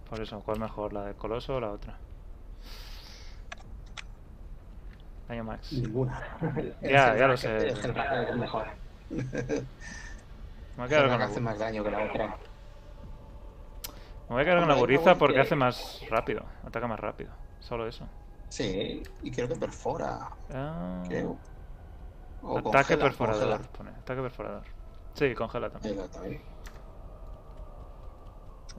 [0.10, 0.94] Por eso, ¿cuál mejor?
[0.94, 1.98] ¿La del coloso o la otra?
[5.28, 5.74] Daño max.
[5.74, 6.22] Ninguna.
[6.82, 7.70] Ya, ya lo sé.
[7.70, 8.68] Es el es mejor.
[9.10, 9.24] Me
[10.78, 12.28] voy a quedar con la, hace bu- más daño que la otra.
[14.30, 16.44] me voy a quedar con la no, porque que- hace más rápido.
[16.66, 17.32] Ataca más rápido.
[17.60, 18.08] Solo eso.
[18.50, 20.30] Sí, y creo que perfora.
[20.54, 21.38] Ah, Creo.
[22.44, 23.50] O ataque congela, perforador.
[23.50, 23.72] congela.
[23.78, 23.90] Pone.
[23.90, 24.64] Ataque perforador.
[25.16, 25.96] Sí, congela también.
[25.96, 26.42] Exactamente.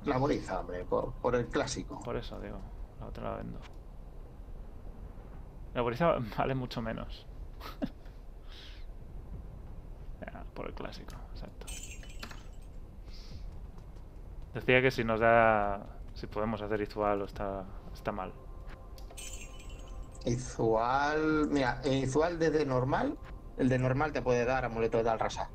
[0.05, 2.01] La boliza, hombre, por, por el clásico.
[2.01, 2.59] Por eso digo.
[3.01, 3.61] La otra la vendo.
[5.75, 7.27] La buriza vale mucho menos.
[10.21, 11.67] Ya, por el clásico, exacto.
[14.53, 15.87] Decía que si nos da.
[16.15, 17.65] Si podemos hacer Izual o está,
[17.95, 18.33] está mal.
[20.25, 21.49] Izual.
[21.51, 23.17] Mira, Izual desde normal.
[23.57, 25.49] El de normal te puede dar amuleto de Alrasa.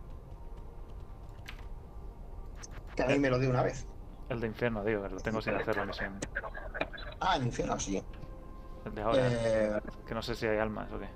[2.96, 3.86] Que a mí me lo dio una vez.
[4.34, 6.20] El de infierno, digo, lo tengo sin hacer la misión.
[7.20, 8.04] Ah, en infierno, sí.
[8.84, 9.28] El de ahora.
[9.30, 11.08] Eh, Que no sé si hay almas o qué.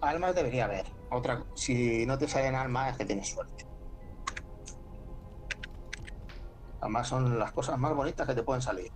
[0.00, 0.86] almas debería haber.
[1.10, 3.66] Otra, si no te salen almas es que tienes suerte.
[6.80, 8.90] Además son las cosas más bonitas que te pueden salir.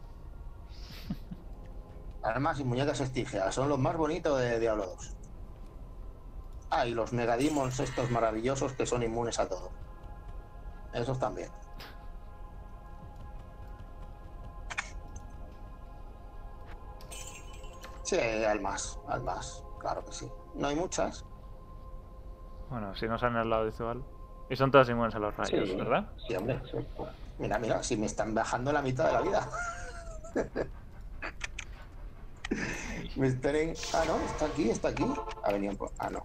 [2.22, 5.16] Almas y muñecas estigias son los más bonitos de Diablo 2.
[6.70, 9.79] Ah, y los megademons estos maravillosos que son inmunes a todo.
[10.92, 11.50] Esos también.
[18.02, 20.30] Sí, almas, almas, claro que sí.
[20.54, 21.24] No hay muchas,
[22.68, 24.02] Bueno, si no salen al lado de Izual.
[24.48, 25.74] Y son todas inmunes a los rayos, Sí.
[25.76, 26.08] ¿verdad?
[26.26, 26.60] Sí, hombre.
[26.70, 26.76] sí.
[27.38, 29.48] Mira, mira, si me están bajando la mitad de la vida.
[33.16, 33.74] me esperen.
[33.94, 35.04] Ah, no, está aquí, está aquí.
[35.44, 35.90] Ha venido por.
[35.98, 36.22] Ah, no.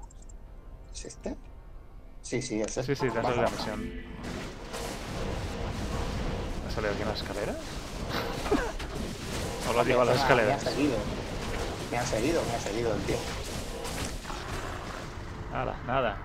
[0.94, 1.36] ¿Es este?
[2.22, 2.96] Sí, sí, es este.
[2.96, 3.92] Sí, sí, Baja, la misión.
[6.76, 7.56] ¿Ha salido aquí en las escaleras?
[9.70, 10.62] ¿O lo ha llevado a las Ah, Me ha escaleras?
[10.64, 10.98] seguido.
[11.92, 13.16] Me ha seguido, me ha seguido el tío.
[15.52, 16.18] Nada, nada.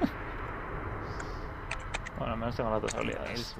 [2.18, 3.54] bueno, al menos tengo las dos habilidades.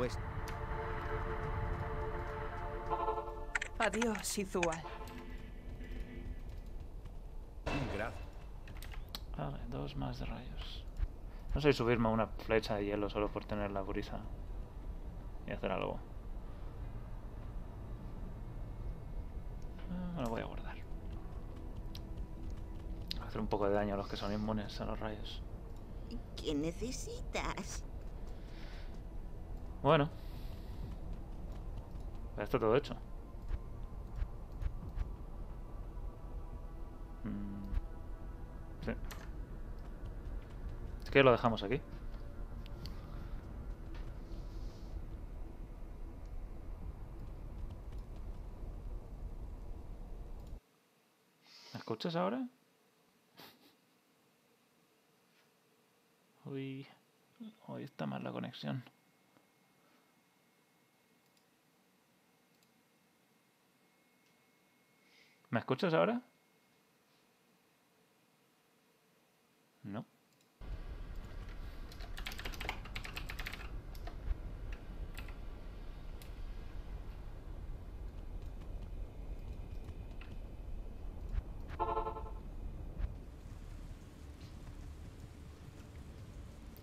[3.81, 4.83] Adiós, Izual.
[9.37, 10.85] Vale, dos más de rayos.
[11.55, 14.19] No sé subirme a una flecha de hielo solo por tener la brisa
[15.49, 15.99] y hacer algo.
[20.17, 20.77] Ah, lo voy a guardar.
[23.27, 25.43] Hacer un poco de daño a los que son inmunes a los rayos.
[26.37, 27.85] ¿Qué necesitas?
[29.83, 30.09] Bueno.
[32.37, 32.95] Ya está todo hecho.
[37.25, 37.69] Mm,
[38.85, 38.93] Sí.
[41.03, 41.81] Es que lo dejamos aquí.
[51.89, 52.47] Escuchas ahora?
[56.45, 56.87] Uy,
[57.67, 58.85] hoy está mal la conexión.
[65.49, 66.21] ¿Me escuchas ahora?
[69.85, 70.05] No.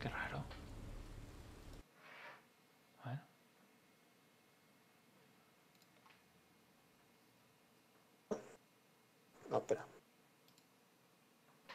[0.06, 0.46] Qué raro.
[3.04, 3.20] A ver.
[9.66, 9.86] Espera.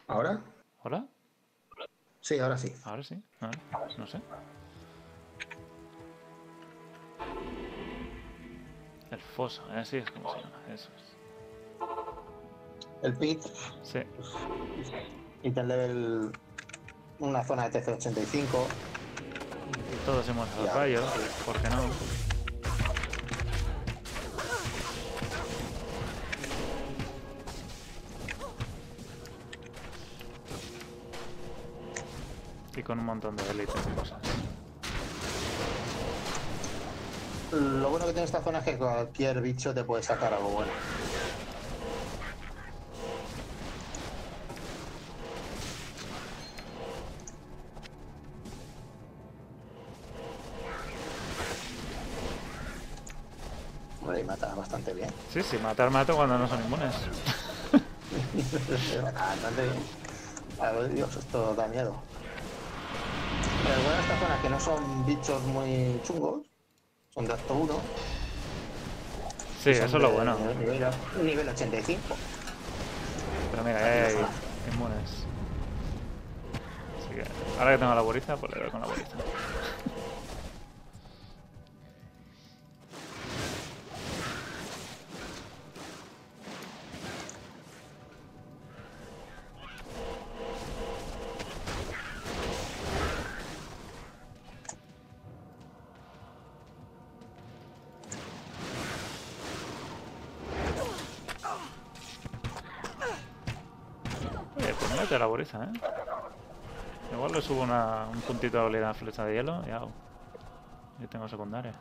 [0.06, 0.40] ¿Ahora?
[0.84, 1.06] ¿Hola?
[2.20, 2.72] Sí, ahora sí.
[2.84, 3.20] Ahora sí.
[3.40, 3.58] A ver,
[3.98, 4.20] no sé.
[9.10, 9.80] El foso, ¿eh?
[9.80, 10.56] así es como se llama.
[10.72, 11.02] Eso es.
[13.02, 13.40] El pit
[13.82, 14.00] Sí.
[15.42, 16.30] y te level
[17.18, 18.46] una zona de TC85.
[19.92, 21.10] Y todos hemos dado rayos.
[21.44, 22.29] ¿Por qué no?
[32.90, 34.18] Con un montón de élites y cosas.
[37.52, 40.72] Lo bueno que tiene esta zona es que cualquier bicho te puede sacar algo bueno.
[54.02, 55.10] Hombre, y mata bastante bien.
[55.32, 56.92] Sí, sí, matar mato cuando no son inmunes.
[59.00, 60.96] Mata bastante bien.
[60.96, 62.09] Dios, esto da miedo.
[63.70, 66.40] Pero bueno de esta zona es que no son bichos muy chungos.
[67.14, 67.74] Son de acto 1.
[69.62, 70.36] Sí, eso es lo bueno.
[70.58, 70.90] Nivel,
[71.22, 72.00] nivel 85.
[73.52, 74.14] Pero mira, ya hay
[74.72, 75.10] inmunes.
[76.98, 77.24] Así que
[77.60, 79.16] ahora que tengo la buriza, pues le doy con la buriza.
[105.42, 105.68] ¿Eh?
[107.12, 109.92] Igual le subo una- un puntito de habilidad flecha de hielo y hago.
[110.98, 111.74] Y tengo secundaria.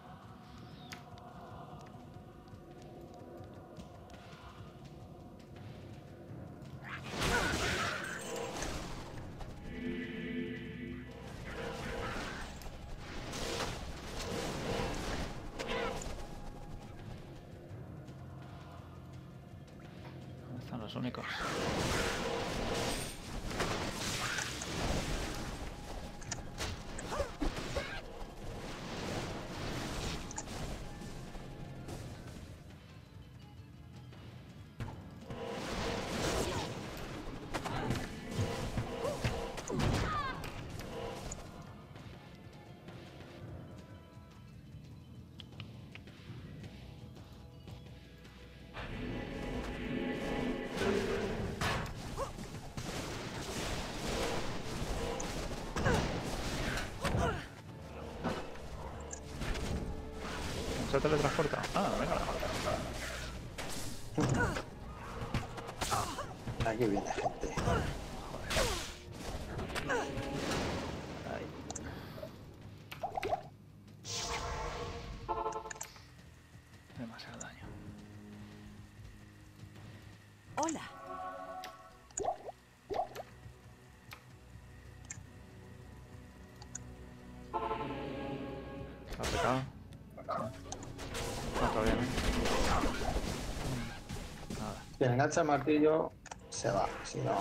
[95.12, 96.12] Engancha el martillo,
[96.50, 96.88] se va.
[97.04, 97.32] Si no,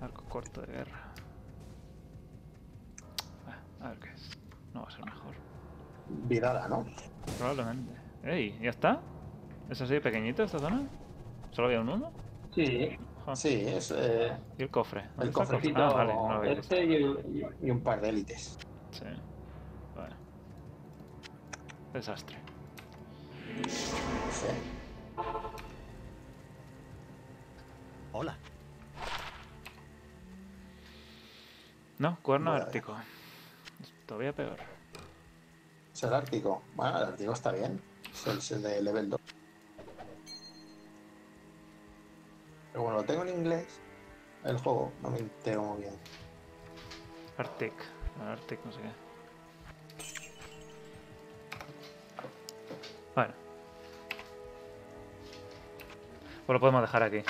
[0.00, 1.12] Arco corto de guerra.
[3.46, 4.30] Ah, a ver qué es.
[4.74, 5.34] No va a ser mejor.
[6.08, 6.84] Vidala, ¿no?
[7.38, 7.92] Probablemente.
[8.24, 8.58] ¡Ey!
[8.60, 9.00] ¿Ya está?
[9.70, 10.82] ¿Es así pequeñito esta zona?
[11.52, 12.10] ¿Solo había un uno?
[12.52, 12.98] Sí.
[13.34, 15.02] Sí, es eh, ¿Y el cofre?
[15.10, 18.58] ¿Dónde el cofrecito Ah, vale, no lo este y un par de élites.
[18.90, 19.04] Sí.
[19.94, 20.14] Vale.
[21.92, 22.36] Desastre.
[23.68, 24.71] Sí.
[32.22, 32.64] Cuerno Vale.
[32.64, 32.96] ártico.
[34.06, 34.56] Todavía peor.
[35.92, 36.62] Es el Ártico.
[36.74, 37.80] Bueno, el Ártico está bien.
[38.12, 39.20] Es el, es el de level 2.
[42.72, 43.80] Pero bueno, lo tengo en inglés.
[44.44, 45.94] El juego, no me entero muy bien.
[47.36, 47.72] Arctic.
[48.26, 48.90] Arctic, no sé qué.
[53.14, 53.34] Bueno.
[56.46, 57.22] Pues lo podemos dejar aquí.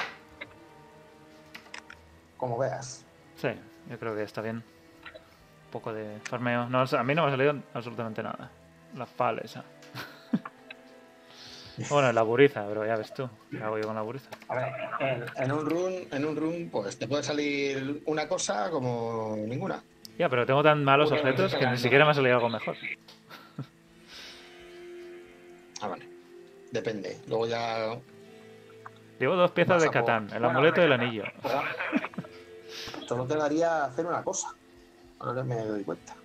[2.36, 3.04] Como veas.
[3.36, 3.48] Sí,
[3.90, 4.64] yo creo que está bien.
[5.72, 6.68] Un poco de farmeo.
[6.68, 8.50] No, a mí no me ha salido absolutamente nada.
[8.94, 9.64] La pal esa.
[11.88, 13.26] bueno, la buriza, pero ya ves tú.
[13.50, 14.28] ¿Qué hago yo con la buriza?
[14.48, 14.66] A ver,
[15.00, 19.82] en, en un run, en un run, pues te puede salir una cosa como ninguna.
[20.18, 22.76] Ya, pero tengo tan malos objetos que ni siquiera me ha salido algo mejor.
[25.80, 26.06] Ah, vale.
[26.70, 27.18] Depende.
[27.28, 27.98] Luego ya
[29.18, 31.24] Llevo dos piezas Vas de por- Catán, el Bueno, amuleto y el anillo.
[33.08, 34.48] Solo quedaría hacer una cosa.
[35.22, 36.16] Ahora me doy cuenta.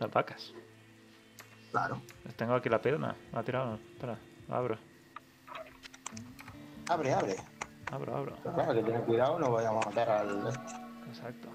[0.00, 0.54] Las vacas.
[1.70, 2.00] Claro.
[2.24, 3.14] Les Tengo aquí la pierna.
[3.32, 3.74] La ha tirado.
[3.74, 4.18] Espera,
[4.48, 4.78] abro.
[6.88, 7.36] Abre, abre.
[7.92, 8.36] Abro, abro.
[8.42, 10.48] Pero claro, que tener cuidado, no vayamos a matar al.
[11.08, 11.48] Exacto.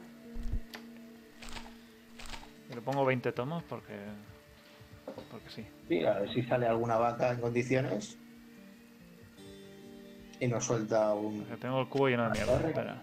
[2.70, 4.00] Y le pongo 20 tomos porque.
[5.32, 5.66] Porque sí.
[5.88, 8.18] Sí, a ver si sale alguna vaca en condiciones.
[10.40, 11.40] Y nos suelta un.
[11.40, 12.68] Porque tengo el cubo lleno de mierda.
[12.68, 13.02] Espera.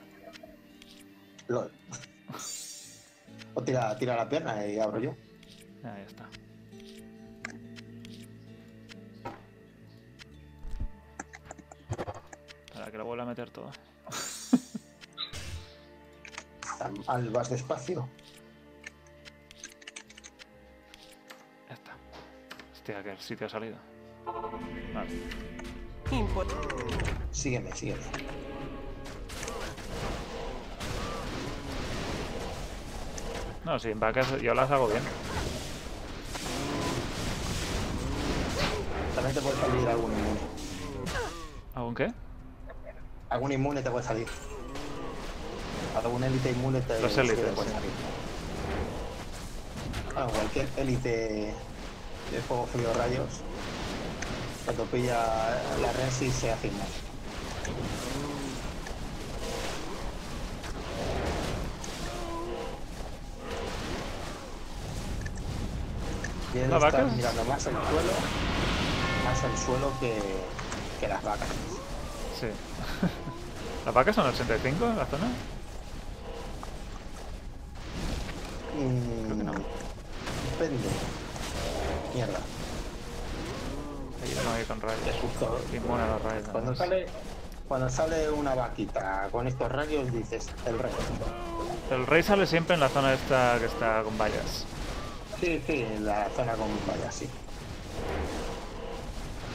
[1.48, 1.72] LOL.
[3.54, 5.14] O tira, tira la pierna y abro yo.
[5.84, 6.28] Ah, ya está.
[12.72, 13.70] Para que lo vuelva a meter todo.
[17.06, 18.08] Mal, vas despacio.
[21.68, 21.92] Ya está.
[22.72, 23.76] Hostia, que el sitio ha salido.
[24.94, 25.10] Vale.
[27.30, 28.02] Sígueme, sígueme.
[33.64, 35.02] No, sí, en vacas yo las hago bien.
[39.14, 40.40] También te puede salir algún inmune.
[41.74, 42.12] ¿Algún qué?
[43.28, 44.26] Algún inmune te puede salir.
[46.02, 47.90] Algún élite inmune te, Los te puede salir.
[50.14, 51.54] Bueno, cualquier élite
[52.30, 53.40] de fuego frío rayos.
[54.64, 55.18] Cuando pilla
[55.82, 58.19] la Rensis se hace inmune.
[66.54, 67.12] ¿Las está vacas?
[67.16, 68.12] mirando más el suelo,
[69.24, 70.18] más el suelo que,
[71.00, 71.48] que las vacas.
[72.40, 72.46] Sí.
[73.84, 75.26] ¿Las vacas son 85 en la zona?
[78.76, 79.40] Mm,
[80.50, 80.88] Depende.
[82.14, 82.38] Mierda.
[84.22, 85.16] Ahí no hay con rayos.
[86.52, 87.06] Cuando sale,
[87.68, 90.92] cuando sale una vaquita con estos rayos dices el rey.
[91.90, 94.64] El rey sale siempre en la zona esta que está con vallas.
[95.40, 97.28] Sí, sí, en la zona con vallas, sí.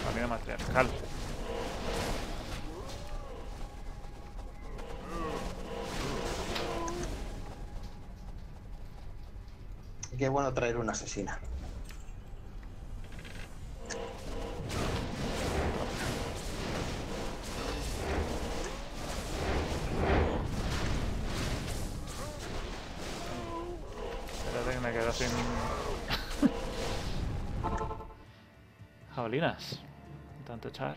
[0.04, 0.88] Familia matriarcal.
[10.18, 11.40] Qué bueno traer una asesina.
[30.46, 30.96] Tanto echar.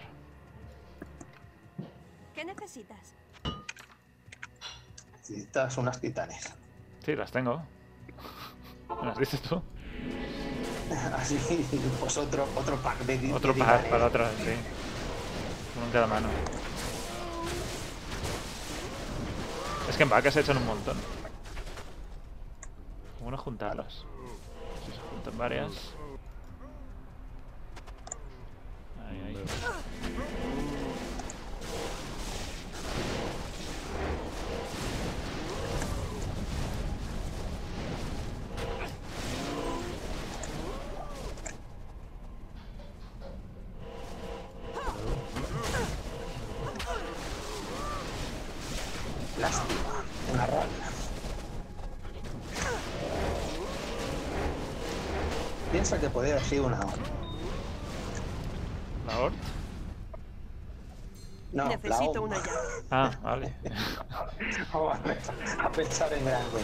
[2.34, 3.14] ¿Qué necesitas?
[5.12, 6.52] Necesitas unas titanes.
[7.04, 7.60] Sí, las tengo.
[9.00, 9.60] ¿Me las dices tú?
[11.16, 11.36] Así,
[11.98, 13.86] pues otro, otro pack de Otro de titanes.
[13.90, 14.54] para otra, sí.
[15.76, 16.28] Uno en cada mano.
[19.88, 20.96] Es que en vacas se echan un montón.
[23.20, 24.06] Uno juntarlos.
[24.86, 25.72] Si se juntan varias.
[61.82, 62.58] Necesito una llave.
[62.90, 63.54] Ah, vale.
[64.72, 66.60] Vamos a pensar- a pensar en grande.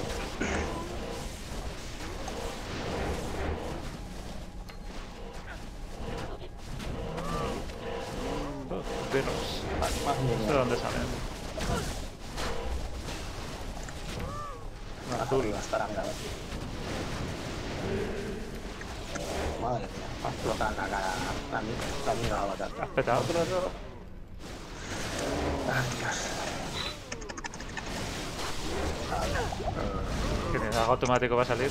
[30.95, 31.71] Automático va a salir.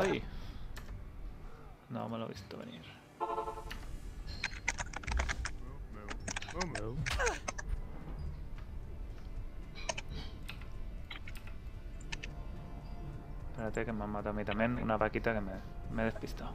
[0.00, 0.22] ¡Ay!
[1.90, 2.82] No me lo he visto venir.
[13.50, 15.52] Espérate que me han matado a mí también una vaquita que me,
[15.90, 16.52] me he despistado.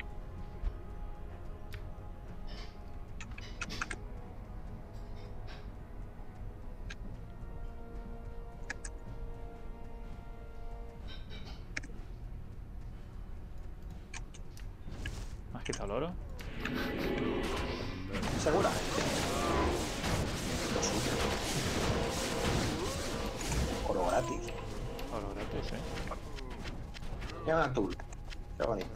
[27.74, 28.90] Qué bonito.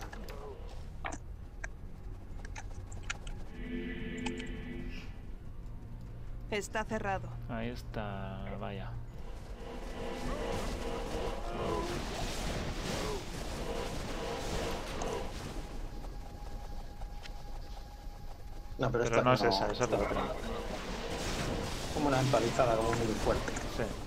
[6.51, 7.29] Está cerrado.
[7.49, 8.91] Ahí está, vaya.
[18.77, 19.99] No, pero, Pero esta no es esa, es otra.
[21.93, 23.51] Como una empalizada, como muy fuerte.
[23.75, 24.06] Sí.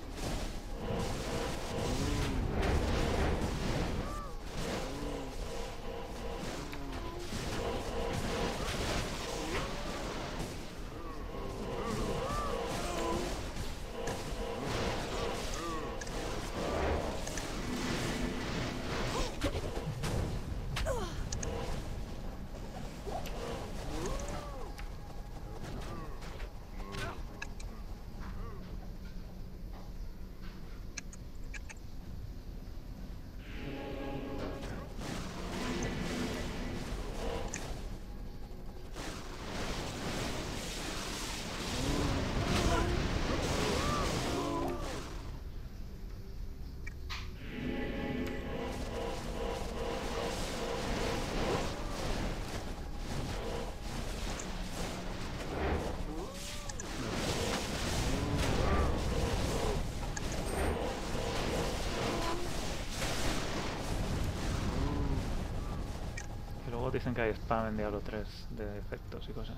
[67.11, 69.57] Dicen que hay spam en Diablo 3 de efectos y cosas.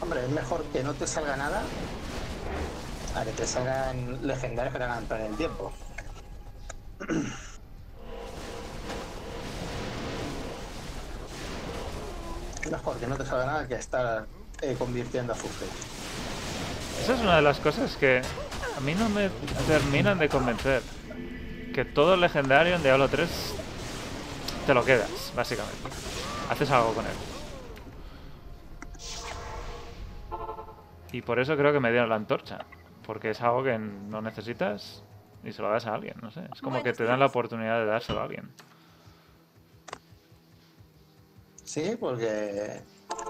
[0.00, 1.62] Hombre, es mejor que no te salga nada
[3.14, 5.72] a que te salgan legendarios que te hagan perder el tiempo.
[12.62, 14.26] Es mejor que no te salga nada que estar
[14.62, 15.68] eh, convirtiendo a Fufet.
[17.02, 18.22] Esa es una de las cosas que
[18.76, 19.30] a mí no me
[19.66, 20.82] terminan de convencer.
[21.74, 23.55] Que todo legendario en Diablo 3
[24.66, 25.88] te lo quedas, básicamente.
[26.50, 27.12] Haces algo con él.
[31.12, 32.66] Y por eso creo que me dieron la antorcha.
[33.06, 35.04] Porque es algo que no necesitas
[35.44, 36.42] y se lo das a alguien, no sé.
[36.52, 38.50] Es como que te dan la oportunidad de dárselo a alguien.
[41.62, 42.82] Sí, porque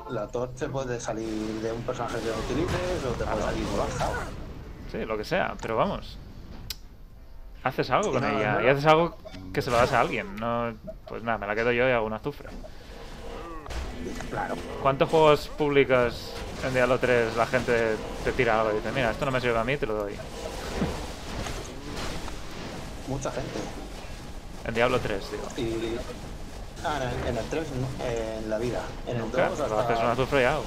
[0.08, 4.10] la torche puede salir de un personaje que no utilices o te puede salir baja.
[4.90, 6.18] Sí, lo que sea, pero vamos.
[7.66, 8.62] Haces algo con no, ella no.
[8.64, 9.16] y haces algo
[9.52, 10.36] que se lo das a alguien.
[10.36, 10.72] No,
[11.09, 12.48] pues nada, me la quedo yo y hago una azufre.
[14.30, 14.55] Claro.
[14.82, 16.32] ¿Cuántos juegos públicos
[16.64, 19.59] en Diablo 3 la gente te tira algo y dice, mira, esto no me sirve
[19.59, 20.12] a mí, te lo doy?
[23.09, 23.59] Mucha gente.
[24.64, 25.44] En Diablo 3, digo.
[25.56, 25.97] Y.
[26.84, 28.80] Ah, en, en el 3, no, en la vida.
[29.09, 30.64] En el Nunca, 2, lo haces una hasta azufre y hago.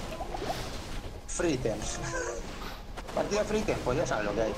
[1.27, 1.57] free.
[3.15, 4.53] Partida free pues ya sabes lo que hay.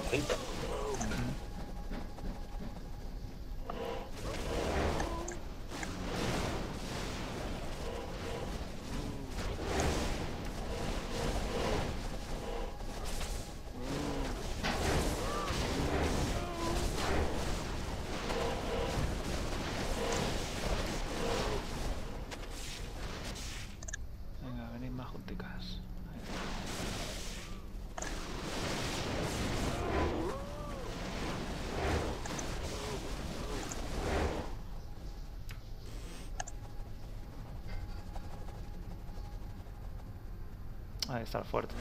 [41.14, 41.76] Ahí está el fuerte.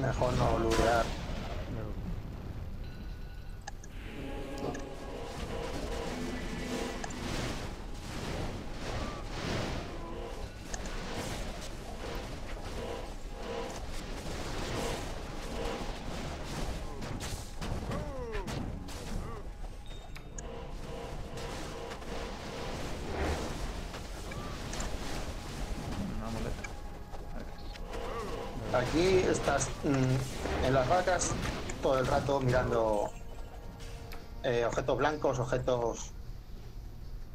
[0.00, 1.04] Mejor no lurear.
[28.82, 31.34] Aquí estás mm, en las vacas
[31.80, 33.10] todo el rato mirando
[34.42, 36.12] eh, objetos blancos, objetos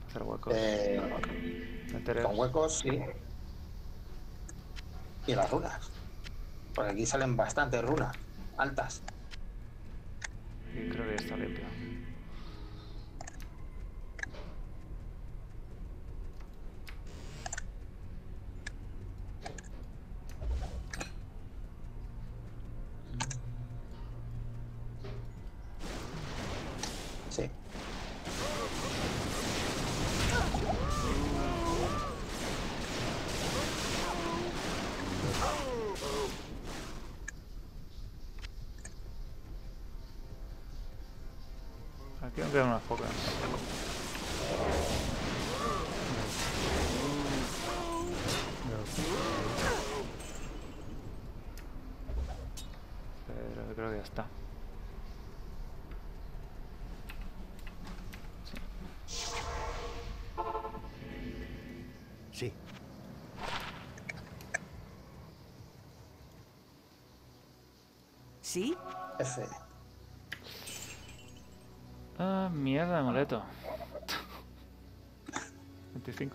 [0.10, 0.54] Hacer huecos.
[0.56, 1.02] eh,
[2.24, 3.02] con huecos, sí.
[5.26, 5.90] Y las runas.
[6.76, 8.16] Porque aquí salen bastantes runas
[8.58, 9.02] altas.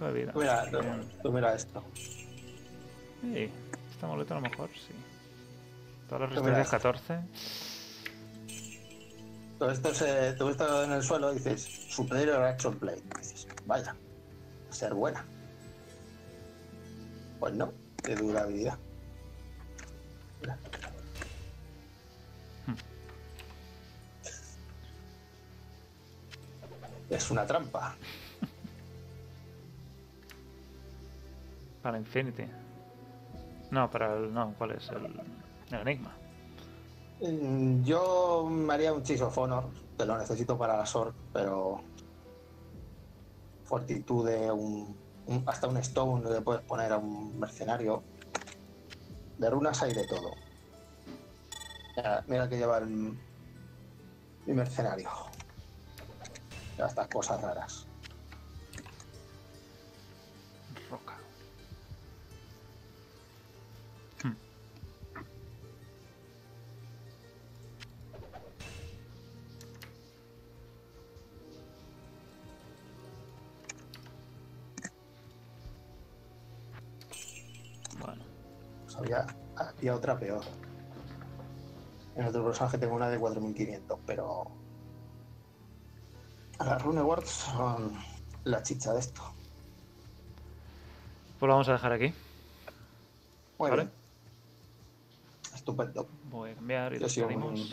[0.03, 0.33] 25 de vida.
[0.33, 0.79] Tú mira, tú,
[1.23, 1.85] tú mira esto.
[3.21, 3.51] Sí,
[4.03, 4.93] amuleto a lo mejor sí.
[6.09, 7.19] Todas las Tú resistencias 14.
[9.59, 12.99] Todo esto, se, todo esto en el suelo y dices, superior action play.
[12.99, 13.95] Y dices, vaya,
[14.71, 15.25] ser buena.
[17.39, 17.73] Pues no,
[18.03, 18.77] de durabilidad.
[20.41, 20.59] Mira.
[27.09, 27.95] Es una trampa.
[31.83, 32.45] Para Infinity.
[33.71, 34.33] No, para el.
[34.33, 34.89] No, ¿cuál es?
[34.91, 35.07] El,
[35.71, 36.13] el Enigma.
[37.21, 39.65] Mm, Yo me haría un Chase of Honor,
[39.99, 41.81] que lo necesito para la SOR, pero.
[43.65, 44.97] Fortitude, un,
[45.27, 48.03] un- hasta un Stone le puedes poner a un mercenario.
[49.39, 50.31] De runas hay de todo.
[52.27, 52.87] Mira, que lleva el,
[54.47, 55.09] mi mercenario.
[56.79, 57.87] Estas cosas raras.
[79.13, 79.27] Había,
[79.57, 80.43] había otra peor.
[82.17, 84.45] En otro personaje tengo una de 4500, pero.
[86.59, 87.93] Las Rune Words son
[88.45, 89.23] la chicha de esto.
[91.39, 92.15] pues lo vamos a dejar aquí.
[93.59, 93.83] Muy Vale.
[93.85, 93.95] bien.
[95.55, 96.09] Estupendo.
[96.31, 97.69] Voy a cambiar y con- Un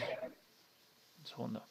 [1.24, 1.64] segundo.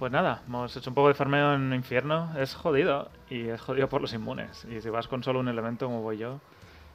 [0.00, 2.30] Pues nada, hemos hecho un poco de farmeo en infierno.
[2.38, 4.64] Es jodido y es jodido por los inmunes.
[4.64, 6.40] Y si vas con solo un elemento como voy yo,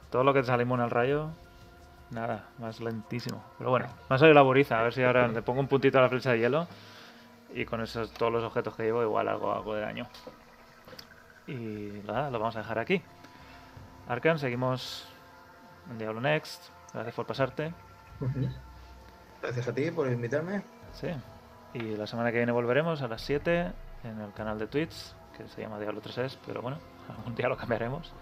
[0.10, 1.30] todo lo que te sale inmune al rayo,
[2.10, 3.44] nada, más lentísimo.
[3.60, 4.80] Pero bueno, me ha salido la buriza.
[4.80, 6.68] A ver si ahora le pongo un puntito a la flecha de hielo
[7.54, 10.08] y con esos todos los objetos que llevo igual hago algo de daño.
[11.46, 13.04] Y nada, lo vamos a dejar aquí.
[14.08, 15.08] Arkham, seguimos
[15.92, 16.70] en Diablo Next.
[16.92, 17.72] Gracias por pasarte.
[19.44, 20.64] Gracias a ti por invitarme.
[20.94, 21.10] Sí.
[21.76, 23.72] Y la semana que viene volveremos a las 7
[24.06, 26.78] en el canal de Twitch, que se llama Diablo 3S, pero bueno,
[27.10, 28.14] algún día lo cambiaremos.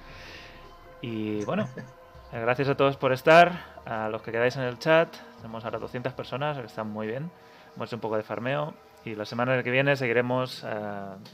[1.02, 1.70] Y bueno,
[2.32, 3.52] gracias a todos por estar,
[3.86, 5.16] a los que quedáis en el chat.
[5.38, 7.30] Tenemos ahora 200 personas, que están muy bien.
[7.76, 8.74] Hemos hecho un poco de farmeo.
[9.06, 10.80] Y la semana que viene seguiremos eh,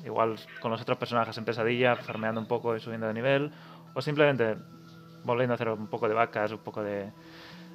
[0.04, 3.50] igual con los otros personajes en pesadilla, farmeando un poco y subiendo de nivel.
[3.94, 4.58] O simplemente
[5.24, 7.14] volviendo a hacer un poco de vacas, un poco de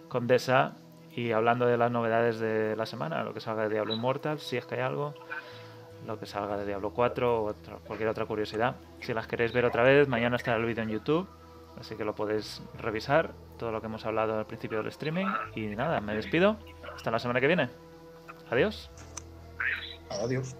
[0.09, 0.75] condesa
[1.17, 4.57] y hablando de las novedades de la semana, lo que salga de Diablo Immortal, si
[4.57, 5.15] es que hay algo,
[6.07, 7.55] lo que salga de Diablo 4 o
[7.87, 8.77] cualquier otra curiosidad.
[9.01, 11.29] Si las queréis ver otra vez, mañana estará el vídeo en YouTube,
[11.79, 15.27] así que lo podéis revisar, todo lo que hemos hablado al principio del streaming.
[15.55, 16.57] Y nada, me despido,
[16.95, 17.71] hasta la semana que viene.
[18.51, 18.91] Adiós.
[20.11, 20.57] Adiós.